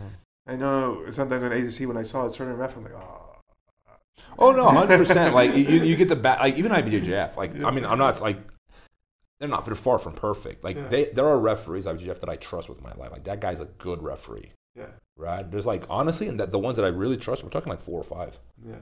[0.46, 3.26] I know sometimes on ACC when I saw a certain ref, I'm like, oh.
[4.38, 5.34] Oh no, hundred percent.
[5.34, 6.40] Like you, you get the back.
[6.40, 7.36] Like even IBJJF.
[7.36, 7.66] Like Yeah.
[7.66, 8.38] I mean, I'm not like
[9.38, 9.64] they're not.
[9.64, 10.62] They're far from perfect.
[10.64, 10.88] Like Yeah.
[10.88, 13.12] they, there are referees IBJJF that I trust with my life.
[13.12, 14.86] Like that guy's a good referee, Yeah,
[15.16, 15.48] right?
[15.50, 17.98] There's like honestly, and that the ones that I really trust, we're talking like four
[18.00, 18.38] or five.
[18.66, 18.76] yeah,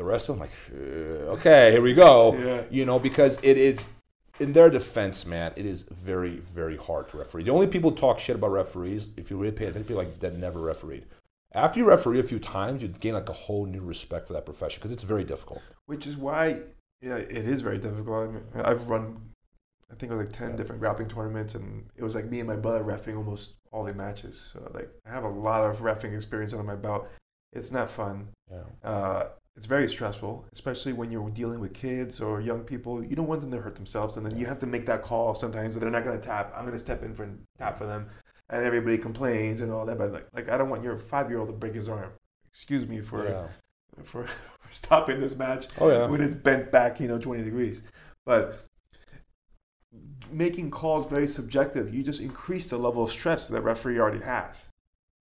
[0.00, 2.34] The rest of them, like, "Uh, okay, here we go.
[2.46, 2.62] yeah.
[2.70, 3.90] You know, because it is
[4.38, 5.52] in their defense, man.
[5.56, 7.42] It is very, very hard to referee.
[7.42, 10.18] The only people who talk shit about referees, if you really pay attention, people like
[10.20, 11.04] that never refereed.
[11.52, 14.46] After you referee a few times, you gain like a whole new respect for that
[14.46, 15.60] profession because it's very difficult.
[15.84, 16.60] Which is why,
[17.02, 18.30] yeah, it is very difficult.
[18.30, 19.20] I mean, I've run,
[19.92, 22.48] I think it was like 10 different grappling tournaments, and it was like me and
[22.48, 24.40] my brother refing almost all the matches.
[24.40, 27.06] So, like, I have a lot of refing experience under my belt.
[27.52, 28.28] It's not fun.
[28.50, 28.88] Yeah.
[28.88, 29.26] Uh,
[29.60, 33.04] it's very stressful, especially when you're dealing with kids or young people.
[33.04, 35.34] You don't want them to hurt themselves, and then you have to make that call
[35.34, 36.50] sometimes that they're not going to tap.
[36.56, 38.08] I'm going to step in for tap for them,
[38.48, 39.98] and everybody complains and all that.
[39.98, 42.10] But like, like I don't want your five year old to break his arm.
[42.48, 43.48] Excuse me for yeah.
[44.02, 46.06] for, for stopping this match Oh yeah.
[46.06, 47.82] when it's bent back, you know, 20 degrees.
[48.24, 48.64] But
[50.32, 54.70] making calls very subjective, you just increase the level of stress that referee already has.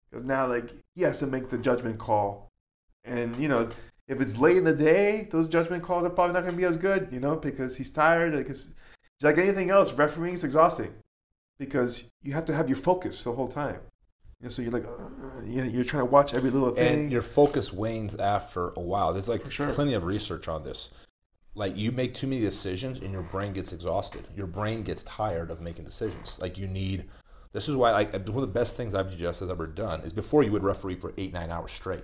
[0.09, 2.47] Because now, like, he has to make the judgment call.
[3.03, 3.69] And, you know,
[4.09, 6.65] if it's late in the day, those judgment calls are probably not going to be
[6.65, 8.35] as good, you know, because he's tired.
[8.35, 8.73] Because,
[9.21, 10.91] like anything else, refereeing is exhausting
[11.59, 13.79] because you have to have your focus the whole time.
[14.39, 17.01] You know, so you're like, uh, you know, you're trying to watch every little thing.
[17.01, 19.13] and your focus wanes after a while.
[19.13, 19.71] There's like sure.
[19.71, 20.89] plenty of research on this.
[21.53, 24.25] Like you make too many decisions and your brain gets exhausted.
[24.35, 26.39] Your brain gets tired of making decisions.
[26.39, 27.05] Like you need.
[27.51, 30.43] This is why like one of the best things IBJJF has ever done is before
[30.43, 32.03] you would referee for eight nine hours straight.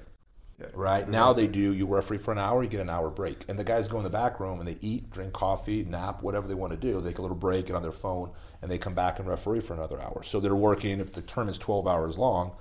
[0.59, 1.73] Yeah, Right now they do.
[1.73, 4.05] You referee for an hour, you get an hour break, and the guys go in
[4.05, 7.01] the back room and they eat, drink coffee, nap, whatever they want to do.
[7.01, 8.31] They take a little break, get on their phone,
[8.61, 10.23] and they come back and referee for another hour.
[10.23, 11.01] So they're working.
[11.01, 12.53] If the term is twelve hours long,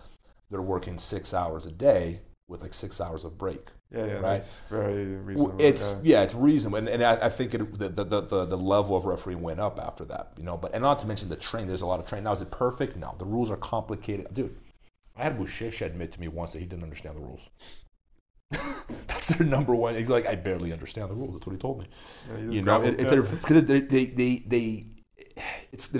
[0.50, 3.68] they're working six hours a day with like six hours of break.
[3.92, 4.22] Yeah, yeah, right?
[4.22, 5.60] that's very reasonable.
[5.60, 6.18] It's yeah.
[6.18, 9.04] yeah, it's reasonable, and, and I, I think it, the, the, the the level of
[9.04, 10.56] refereeing went up after that, you know.
[10.56, 11.68] But and not to mention the train.
[11.68, 12.24] There's a lot of train.
[12.24, 12.96] Now is it perfect?
[12.96, 14.56] No, the rules are complicated, dude.
[15.16, 17.48] I had Boucher admit to me once that he didn't understand the rules.
[19.06, 19.94] That's their number one.
[19.94, 21.34] He's like, I barely understand the rules.
[21.34, 21.86] That's what he told me.
[22.30, 24.84] Yeah, you know, it, it, it's because they, they, they, they,
[25.72, 25.94] it's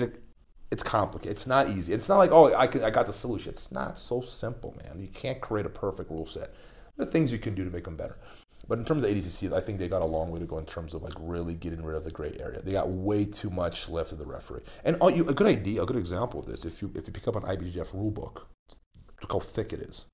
[0.71, 1.31] it's complicated.
[1.31, 1.93] It's not easy.
[1.93, 3.51] It's not like oh, I could, I got the solution.
[3.51, 4.99] It's not so simple, man.
[4.99, 6.53] You can't create a perfect rule set.
[6.97, 8.17] There are things you can do to make them better.
[8.67, 10.65] But in terms of ADCC, I think they got a long way to go in
[10.65, 12.61] terms of like really getting rid of the gray area.
[12.61, 14.61] They got way too much left of the referee.
[14.83, 17.13] And all you, a good idea, a good example of this, if you if you
[17.13, 18.47] pick up an IBJJF rule book,
[19.21, 20.07] look how thick it is,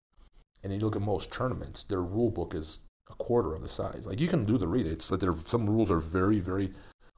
[0.64, 4.06] and you look at most tournaments, their rule book is a quarter of the size.
[4.08, 4.86] Like you can do the read.
[4.88, 6.72] It's like there some rules are very very,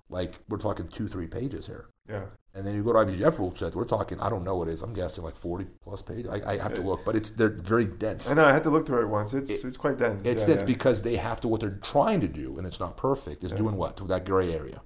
[0.10, 1.86] like we're talking two three pages here.
[2.10, 2.26] yeah,
[2.56, 3.76] And then you go to IBJJF rule set.
[3.76, 4.20] We're talking.
[4.20, 4.82] I don't know what it is.
[4.82, 6.30] I'm guessing like 40 plus pages.
[6.30, 8.30] I, I have to look, but it's they're very dense.
[8.30, 8.46] I know.
[8.46, 9.34] I had to look through it once.
[9.34, 10.24] It's it's quite dense.
[10.26, 10.66] It's Yeah, dense yeah.
[10.76, 13.44] because they have to what they're trying to do, and it's not perfect.
[13.44, 13.58] Is Yeah.
[13.58, 14.82] doing what to that gray area.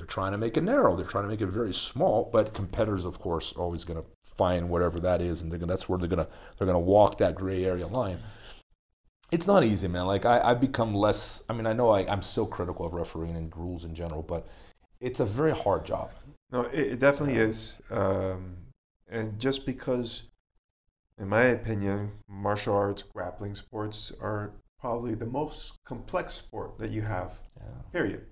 [0.00, 0.96] They're trying to make it narrow.
[0.96, 2.30] They're trying to make it very small.
[2.32, 5.70] But competitors, of course, are always going to find whatever that is, and they're gonna,
[5.70, 6.26] that's where they're gonna
[6.56, 8.18] they're gonna walk that gray area line.
[9.30, 10.06] It's not easy, man.
[10.06, 11.44] Like I, I've become less.
[11.50, 14.48] I mean, I know I, I'm still critical of refereeing and rules in general, but
[15.00, 16.12] it's a very hard job.
[16.50, 17.82] No, it, it definitely is.
[17.90, 18.56] Um,
[19.10, 20.30] and just because,
[21.18, 27.02] in my opinion, martial arts, grappling sports are probably the most complex sport that you
[27.02, 27.40] have.
[27.58, 27.82] Yeah.
[27.92, 28.24] Period.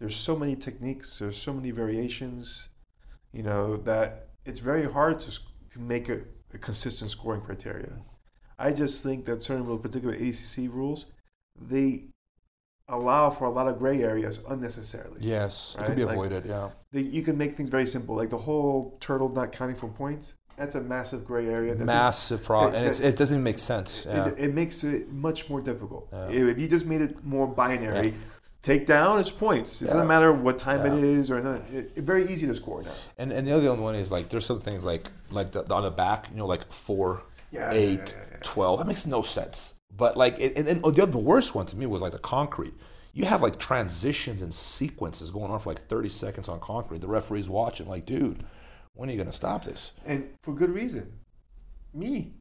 [0.00, 1.18] There's so many techniques.
[1.18, 2.68] There's so many variations.
[3.32, 5.30] You know that it's very hard to
[5.74, 6.20] to make a,
[6.54, 7.92] a consistent scoring criteria.
[8.58, 11.06] I just think that certain rules, particularly ACC rules,
[11.60, 12.06] they
[12.88, 16.44] allow for a lot of gray areas unnecessarily Yes, it can Right, be like- avoided.
[16.44, 16.70] yeah.
[16.90, 18.16] the, you can make things very simple.
[18.16, 20.34] Like the whole turtle not counting for points.
[20.58, 21.74] That's a massive gray area.
[21.74, 24.06] that Massive problem, it- and it's, it doesn't even make sense.
[24.06, 24.26] Yeah.
[24.28, 26.08] it, it makes it much more difficult.
[26.12, 26.28] Yeah.
[26.30, 28.14] If you just made it more binary,
[28.62, 29.80] take down it's points.
[29.80, 29.92] It Yeah.
[29.94, 30.94] doesn't matter what time Yeah.
[30.96, 31.60] it is or not.
[31.72, 32.92] It, it's very easy to score now.
[33.18, 35.90] And and the other one is like there's some things like like the, on the
[35.90, 38.38] back, you know, like four, Yeah, eight, yeah, yeah, yeah.
[38.42, 38.78] 12.
[38.78, 39.74] That makes no sense.
[39.96, 42.12] But like, it, and then oh, the other the worst one to me was like
[42.12, 42.74] the concrete.
[43.12, 47.00] You have like transitions and sequences going on for like 30 seconds on concrete.
[47.00, 48.44] The referee's watching, like, dude,
[48.94, 49.92] when are you gonna stop this?
[50.06, 51.12] And for good reason.
[51.92, 52.34] Me.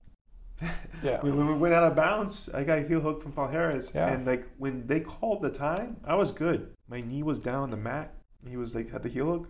[1.02, 1.22] Yeah.
[1.22, 3.94] When, when we went out of bounds, I got a heel hook from Paul Harris.
[3.96, 4.10] Yeah.
[4.10, 6.76] And like when they called the time, I was good.
[6.90, 8.14] My knee was down on the mat.
[8.46, 9.48] He was like had the heel hook.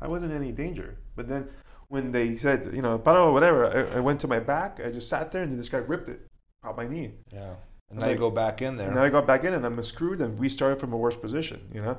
[0.00, 0.98] I wasn't in any danger.
[1.14, 1.48] But then
[1.88, 4.80] when they said, you know, paro, whatever, I, I went to my back.
[4.82, 6.26] I just sat there and then this guy ripped it
[6.64, 7.12] out my knee.
[7.30, 7.54] Yeah.
[7.90, 8.86] And I'm now you go back in there.
[8.86, 11.68] And now I got back in and I'm screwed and restarted from a worse position,
[11.72, 11.98] you know?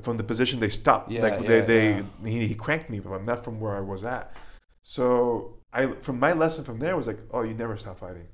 [0.00, 1.10] From the position they stopped.
[1.10, 2.02] Yeah, like yeah, they, they yeah.
[2.24, 4.32] He, he cranked me, but I'm not from where I was at.
[4.82, 8.28] So I from my lesson from there was like, oh, you never stop fighting.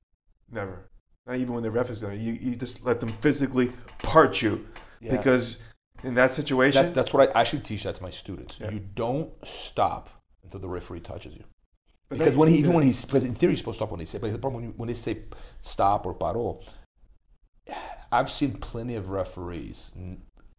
[0.51, 0.91] Never.
[1.27, 2.15] Not even when the ref is there.
[2.15, 4.67] You, you just let them physically part you.
[5.01, 5.17] Yeah.
[5.17, 5.63] Because
[6.05, 8.61] in that situation, That, that's what I actually teach that to my students.
[8.61, 8.71] Yeah.
[8.71, 10.11] You don't stop
[10.45, 11.45] until the referee touches you.
[12.09, 13.99] but Because when he, even when he's, because in theory, you're supposed to stop when
[13.99, 15.23] they say, but the problem when, you, when they say
[15.61, 16.63] stop or paro,
[18.13, 19.93] I've seen plenty of referees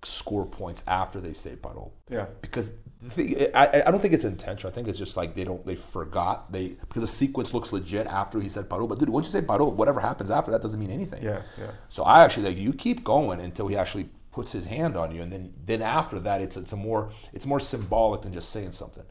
[0.04, 1.92] score points after they say paro.
[2.10, 2.28] Yeah.
[2.42, 2.74] Because
[3.16, 4.72] the I, I don't think it's intentional.
[4.72, 6.52] I think it's just like they don't, they forgot.
[6.52, 8.88] They Because the sequence looks legit after he said paro.
[8.88, 11.24] But dude, once you say paro, whatever happens after that doesn't mean anything.
[11.24, 11.42] Yeah.
[11.60, 11.72] Yeah.
[11.90, 15.24] So I actually like you keep going until he actually puts his hand on you,
[15.24, 18.72] and then then after that, it's it's a more it's more symbolic than just saying
[18.72, 19.04] something,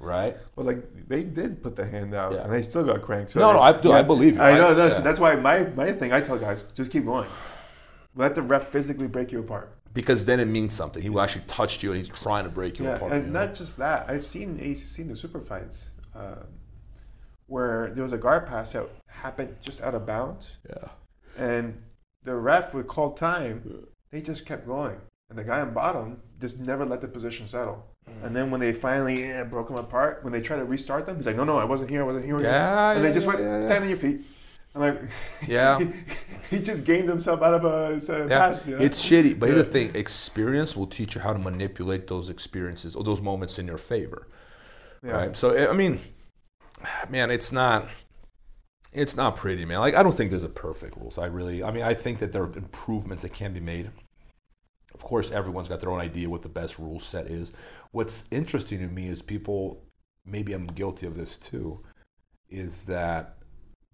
[0.00, 0.36] right?
[0.56, 2.42] Well, like they did put the hand out, Yeah.
[2.42, 3.30] and they still got cranked.
[3.30, 4.42] So No, no, I do- I believe you.
[4.42, 4.74] I know.
[4.74, 4.98] No, yeah.
[5.00, 6.12] that's why my my thing.
[6.12, 7.28] I tell guys, just keep going.
[8.16, 9.75] Let the ref physically break you apart.
[9.96, 11.02] Because then it means something.
[11.02, 13.12] He actually touched you, and he's trying to break you Yeah, apart.
[13.12, 13.40] and you know?
[13.46, 14.08] not just that.
[14.08, 16.46] I've seen I've seen the super fights um,
[17.46, 20.88] where there was a guard pass that happened just out of bounds, yeah,
[21.36, 21.82] and
[22.22, 23.86] the ref would call time.
[24.12, 24.98] They just kept going,
[25.30, 27.84] and the guy on bottom just never let the position settle.
[28.22, 31.16] And then when they finally eh, broke him apart, when they tried to restart them,
[31.16, 32.02] he's like, "No, no, I wasn't here.
[32.02, 33.62] I wasn't here." Yeah, and they yeah, just went, yeah, yeah.
[33.62, 34.20] "Stand on your feet."
[34.76, 35.02] I'm like,
[35.48, 35.80] Yeah.
[36.50, 38.50] he just gained himself out of a, a yeah.
[38.50, 38.68] pass.
[38.68, 38.84] You know?
[38.84, 39.86] It's shitty, but here's the Yeah.
[39.88, 43.78] thing: experience will teach you how to manipulate those experiences or those moments in your
[43.78, 44.28] favor.
[45.02, 45.12] yeah.
[45.12, 45.36] right?
[45.36, 45.98] So I mean,
[47.08, 47.88] man, it's not
[48.92, 49.80] it's not pretty, man.
[49.80, 51.18] Like I don't think there's a perfect rules.
[51.18, 53.90] I really, I mean, I think that there are improvements that can be made.
[54.94, 57.52] Of course, everyone's got their own idea what the best rule set is.
[57.92, 59.82] What's interesting to me is people,
[60.24, 61.80] maybe I'm guilty of this too,
[62.48, 63.35] is that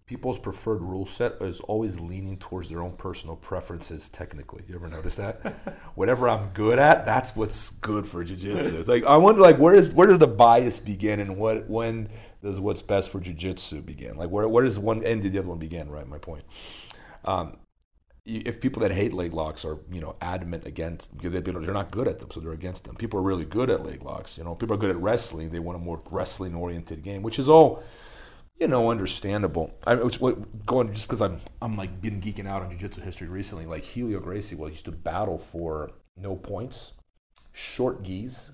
[0.07, 4.63] people's preferred rule set is always leaning towards their own personal preferences technically.
[4.69, 5.41] You ever notice that?
[5.95, 8.79] Whatever I'm good at, that's what's good for jiu-jitsu.
[8.79, 12.09] It's like I wonder like where is where does the bias begin and what when
[12.43, 14.17] does what's best for jiu-jitsu begin?
[14.17, 16.07] Like where where does one end did the other one begin, right?
[16.07, 16.45] My point.
[17.25, 17.59] Um,
[18.25, 21.91] if people that hate leg locks are you know adamant against because they, they're not
[21.91, 24.45] good at them so they're against them people are really good at leg locks you
[24.45, 27.49] know people are good at wrestling they want a more wrestling oriented game which is
[27.49, 27.83] all
[28.63, 29.77] you know understandable.
[29.85, 33.67] I was going just because I'm I'm like been geeking out on jiu-jitsu history recently
[33.67, 36.93] like Helio Gracie well he used to battle for no points
[37.53, 38.51] short gis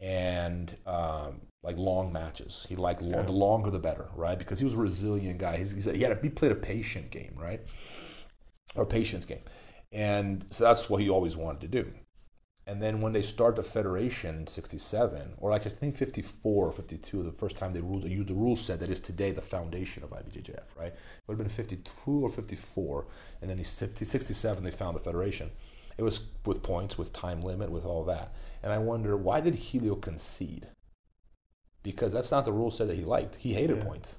[0.00, 2.66] and um, like long matches.
[2.68, 4.36] He liked long, the longer the better right?
[4.36, 5.58] Because he was a resilient guy.
[5.58, 7.60] He's, he's he had a, he played a patient game right?
[8.74, 9.42] Or patience game.
[9.92, 11.92] And so that's what he always wanted to do.
[12.68, 16.70] And then when they start the federation in 67, or like I think 54 or
[16.70, 19.40] 52, the first time they ruled, they used the rule set that is today the
[19.40, 20.92] foundation of IBJJF, right?
[20.92, 23.06] It would have been 52 or 54.
[23.40, 25.50] And then in 67, they found the federation.
[25.96, 28.34] It was with points, with time limit, with all that.
[28.62, 30.68] And I wonder why did Helio concede?
[31.82, 33.36] Because that's not the rule set that he liked.
[33.36, 33.84] He hated Yeah.
[33.84, 34.18] points.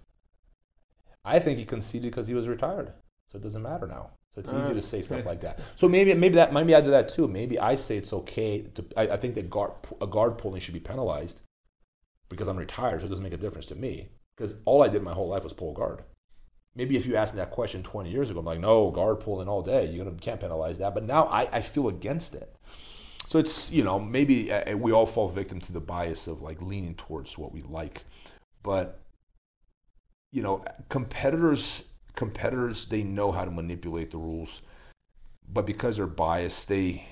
[1.24, 2.94] I think he conceded because he was retired,
[3.28, 4.10] so it doesn't matter now.
[4.34, 5.60] So it's easy Uh, to say stuff like that.
[5.76, 7.28] So maybe maybe that maybe I do that too.
[7.28, 8.62] Maybe I say it's okay.
[8.62, 9.72] To, I, I think that guard
[10.02, 11.42] a guard pulling should be penalized
[12.30, 14.10] because I'm retired, so it doesn't make a difference to me.
[14.36, 16.04] Because all I did my whole life was pull guard.
[16.76, 19.50] Maybe if you asked me that question 20 years ago, I'm like, no, guard pulling
[19.50, 19.88] all day.
[19.88, 20.94] You can't penalize that.
[20.94, 22.56] But now I, I feel against it.
[23.28, 26.62] So it's, you know, maybe uh, we all fall victim to the bias of like
[26.62, 28.04] leaning towards what we like.
[28.64, 29.02] But,
[30.32, 31.84] you know, competitors,
[32.16, 34.62] competitors, they know how to manipulate the rules.
[35.52, 37.04] But because they're biased, they,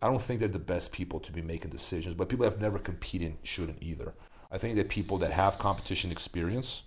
[0.00, 2.14] I don't think they're the best people to be making decisions.
[2.14, 4.14] But people that have never competed shouldn't either.
[4.50, 6.84] I think that people that have competition experience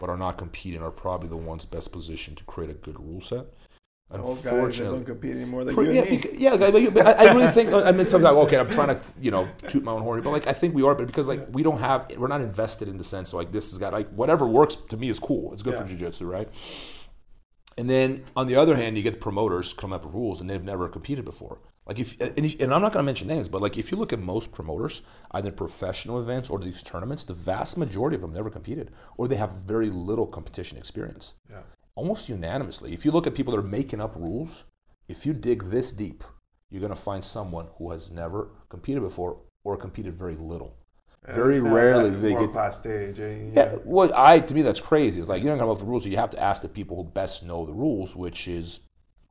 [0.00, 3.20] but are not competing are probably the ones best positioned to create a good rule
[3.20, 3.46] set.
[4.12, 6.18] Old guys that don't compete anymore, like yeah, and me.
[6.18, 7.72] beca- yeah, like, but- but I, I really think.
[7.72, 10.46] I mean, sometimes okay, I'm trying to you know toot my own horn, but like
[10.48, 13.04] I think we are, but because like we don't have, we're not invested in the
[13.04, 15.52] sense like this has got like whatever works to me is cool.
[15.52, 15.96] It's good for Yeah.
[15.96, 16.48] jujitsu, right?
[17.78, 20.50] And then on the other hand, you get the promoters come up with rules and
[20.50, 21.60] they've never competed before.
[21.86, 23.96] Like if and, if, and I'm not going to mention names, but like if you
[23.96, 25.02] look at most promoters,
[25.32, 29.36] either professional events or these tournaments, the vast majority of them never competed, or they
[29.36, 31.60] have very little competition experience Yeah.
[32.00, 32.92] Almost unanimously.
[32.94, 34.64] If you look at people that are making up rules,
[35.08, 36.24] if you dig this deep,
[36.70, 40.74] you're going to find someone who has never competed before or competed very little.
[41.26, 43.20] Very rarely they get- world-class stage.
[43.20, 43.50] eh?
[43.52, 45.20] Yeah, what I to me that's crazy.
[45.20, 46.68] It's like you're not going to know the rules, so you have to ask the
[46.68, 48.80] people who best know the rules, which is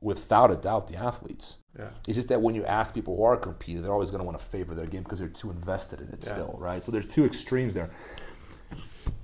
[0.00, 1.58] without a doubt the athletes.
[1.76, 1.88] Yeah.
[2.06, 4.38] It's just that when you ask people who are competing, they're always going to want
[4.38, 6.32] to favor their game because they're too invested in it Yeah.
[6.34, 6.80] still, right?
[6.82, 7.90] So there's two extremes there.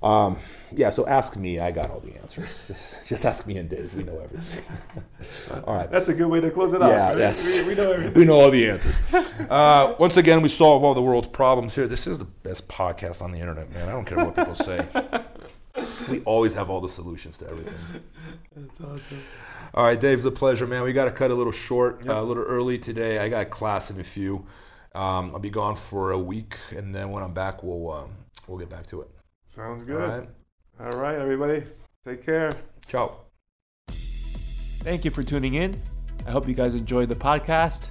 [0.03, 0.37] Um,
[0.75, 1.59] yeah, so ask me.
[1.59, 2.65] I got all the answers.
[2.67, 3.93] Just, just ask me and Dave.
[3.95, 4.63] We know everything.
[5.65, 5.89] all right.
[5.89, 6.89] That's a good way to close it off.
[6.89, 7.17] Yeah, right?
[7.17, 7.61] yes.
[7.61, 8.13] We, we know everything.
[8.15, 8.95] We know all the answers.
[9.49, 11.87] Uh, once again, we solve all the world's problems here.
[11.87, 13.87] This is the best podcast on the internet, man.
[13.87, 14.85] I don't care what people say.
[16.09, 17.75] We always have all the solutions to everything.
[18.55, 19.21] That's awesome.
[19.73, 20.83] All right, Dave's a pleasure, man.
[20.83, 23.19] We got to cut a little short, uh, a little early today.
[23.19, 24.45] I got class in a few.
[24.95, 28.11] Um, I'll be gone for a week, and then when I'm back, we'll um,
[28.47, 29.09] we'll get back to it.
[29.57, 30.27] Sounds good.
[30.77, 30.93] right.
[30.93, 31.63] All right, everybody.
[32.05, 32.51] Take care.
[32.85, 33.21] Ciao.
[33.89, 35.81] Thank you for tuning in.
[36.27, 37.89] I hope you guys enjoyed the podcast.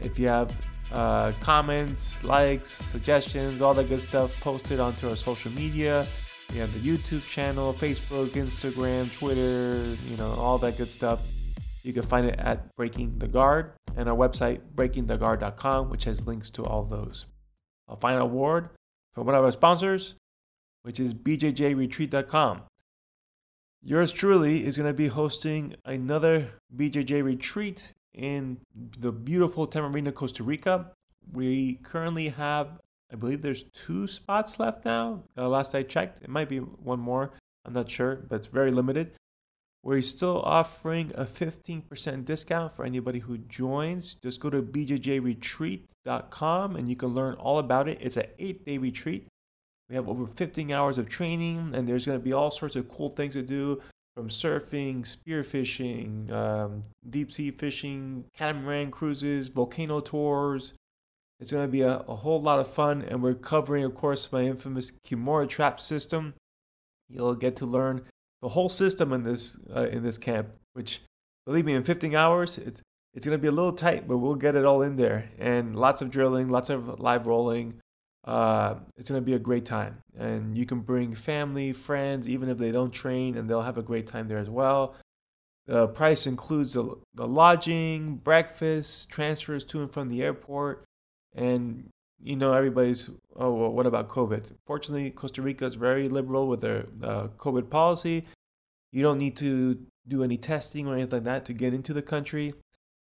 [0.00, 0.56] If you have
[0.92, 6.06] uh, comments, likes, suggestions, all that good stuff, post it onto our social media.
[6.52, 11.26] We have the YouTube channel, Facebook, Instagram, Twitter, you know, all that good stuff.
[11.82, 16.50] You can find it at Breaking the Guard and our website, breakingtheguard.com, which has links
[16.50, 17.26] to all those.
[17.88, 18.70] A final award
[19.12, 20.14] from one of our sponsors,
[20.82, 22.62] which is bjjretreat.com.
[23.82, 28.58] Yours truly is going to be hosting another BJJ retreat in
[28.98, 30.92] the beautiful Tamarindo, Costa Rica.
[31.32, 32.78] We currently have,
[33.10, 35.22] I believe there's two spots left now.
[35.36, 37.32] Uh, last I checked, it might be one more.
[37.64, 39.12] I'm not sure, but it's very limited.
[39.82, 44.14] We're still offering a 15% discount for anybody who joins.
[44.16, 47.96] Just go to bjjretreat.com and you can learn all about it.
[48.02, 49.26] It's an eight day retreat.
[49.90, 52.88] We have over 15 hours of training, and there's going to be all sorts of
[52.88, 53.82] cool things to do
[54.14, 60.74] from surfing, spearfishing, um, deep sea fishing, catamaran cruises, volcano tours.
[61.40, 64.30] It's going to be a, a whole lot of fun, and we're covering, of course,
[64.30, 66.34] my infamous Kimura trap system.
[67.08, 68.02] You'll get to learn
[68.42, 71.00] the whole system in this uh, in this camp, which,
[71.46, 72.80] believe me, in 15 hours, it's
[73.12, 75.74] it's going to be a little tight, but we'll get it all in there, and
[75.74, 77.80] lots of drilling, lots of live rolling.
[78.24, 80.02] Uh, it's going to be a great time.
[80.18, 83.82] And you can bring family, friends, even if they don't train, and they'll have a
[83.82, 84.94] great time there as well.
[85.66, 90.84] The price includes the, the lodging, breakfast, transfers to and from the airport.
[91.34, 91.88] And,
[92.22, 94.52] you know, everybody's, oh, well, what about COVID?
[94.66, 98.26] Fortunately, Costa Rica is very liberal with their uh, COVID policy.
[98.92, 102.02] You don't need to do any testing or anything like that to get into the
[102.02, 102.52] country.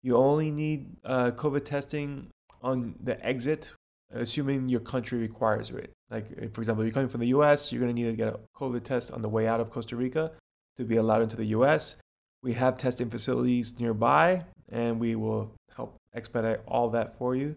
[0.03, 2.29] You only need uh, COVID testing
[2.63, 3.73] on the exit
[4.13, 5.93] assuming your country requires it.
[6.11, 8.35] Like, if, for example, you're coming from the US, you're going to need to get
[8.35, 10.33] a COVID test on the way out of Costa Rica
[10.77, 11.97] to be allowed into the US.
[12.43, 17.57] We have testing facilities nearby, and we will help expedite all that for you.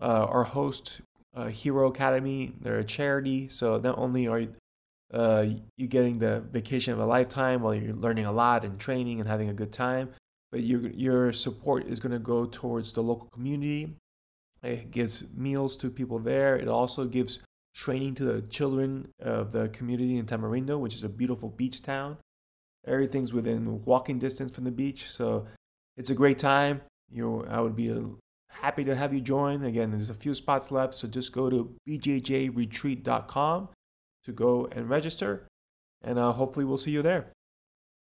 [0.00, 1.00] Uh, our host,
[1.34, 4.54] uh, Hero Academy, they're a charity, so not only are you,
[5.12, 9.18] uh, you getting the vacation of a lifetime while you're learning a lot and training
[9.18, 10.10] and having a good time,
[10.52, 13.96] but your, your support is going to go towards the local community
[14.62, 16.56] it gives meals to people there.
[16.56, 17.40] It also gives
[17.74, 22.18] training to the children of the community in Tamarindo, which is a beautiful beach town.
[22.86, 25.46] Everything's within walking distance from the beach, so
[25.96, 26.80] it's a great time.
[27.12, 27.94] you I would be
[28.48, 29.64] happy to have you join.
[29.64, 33.68] Again, there's a few spots left, so just go to bjjretreat.com
[34.24, 35.46] to go and register,
[36.02, 37.32] and uh, hopefully we'll see you there.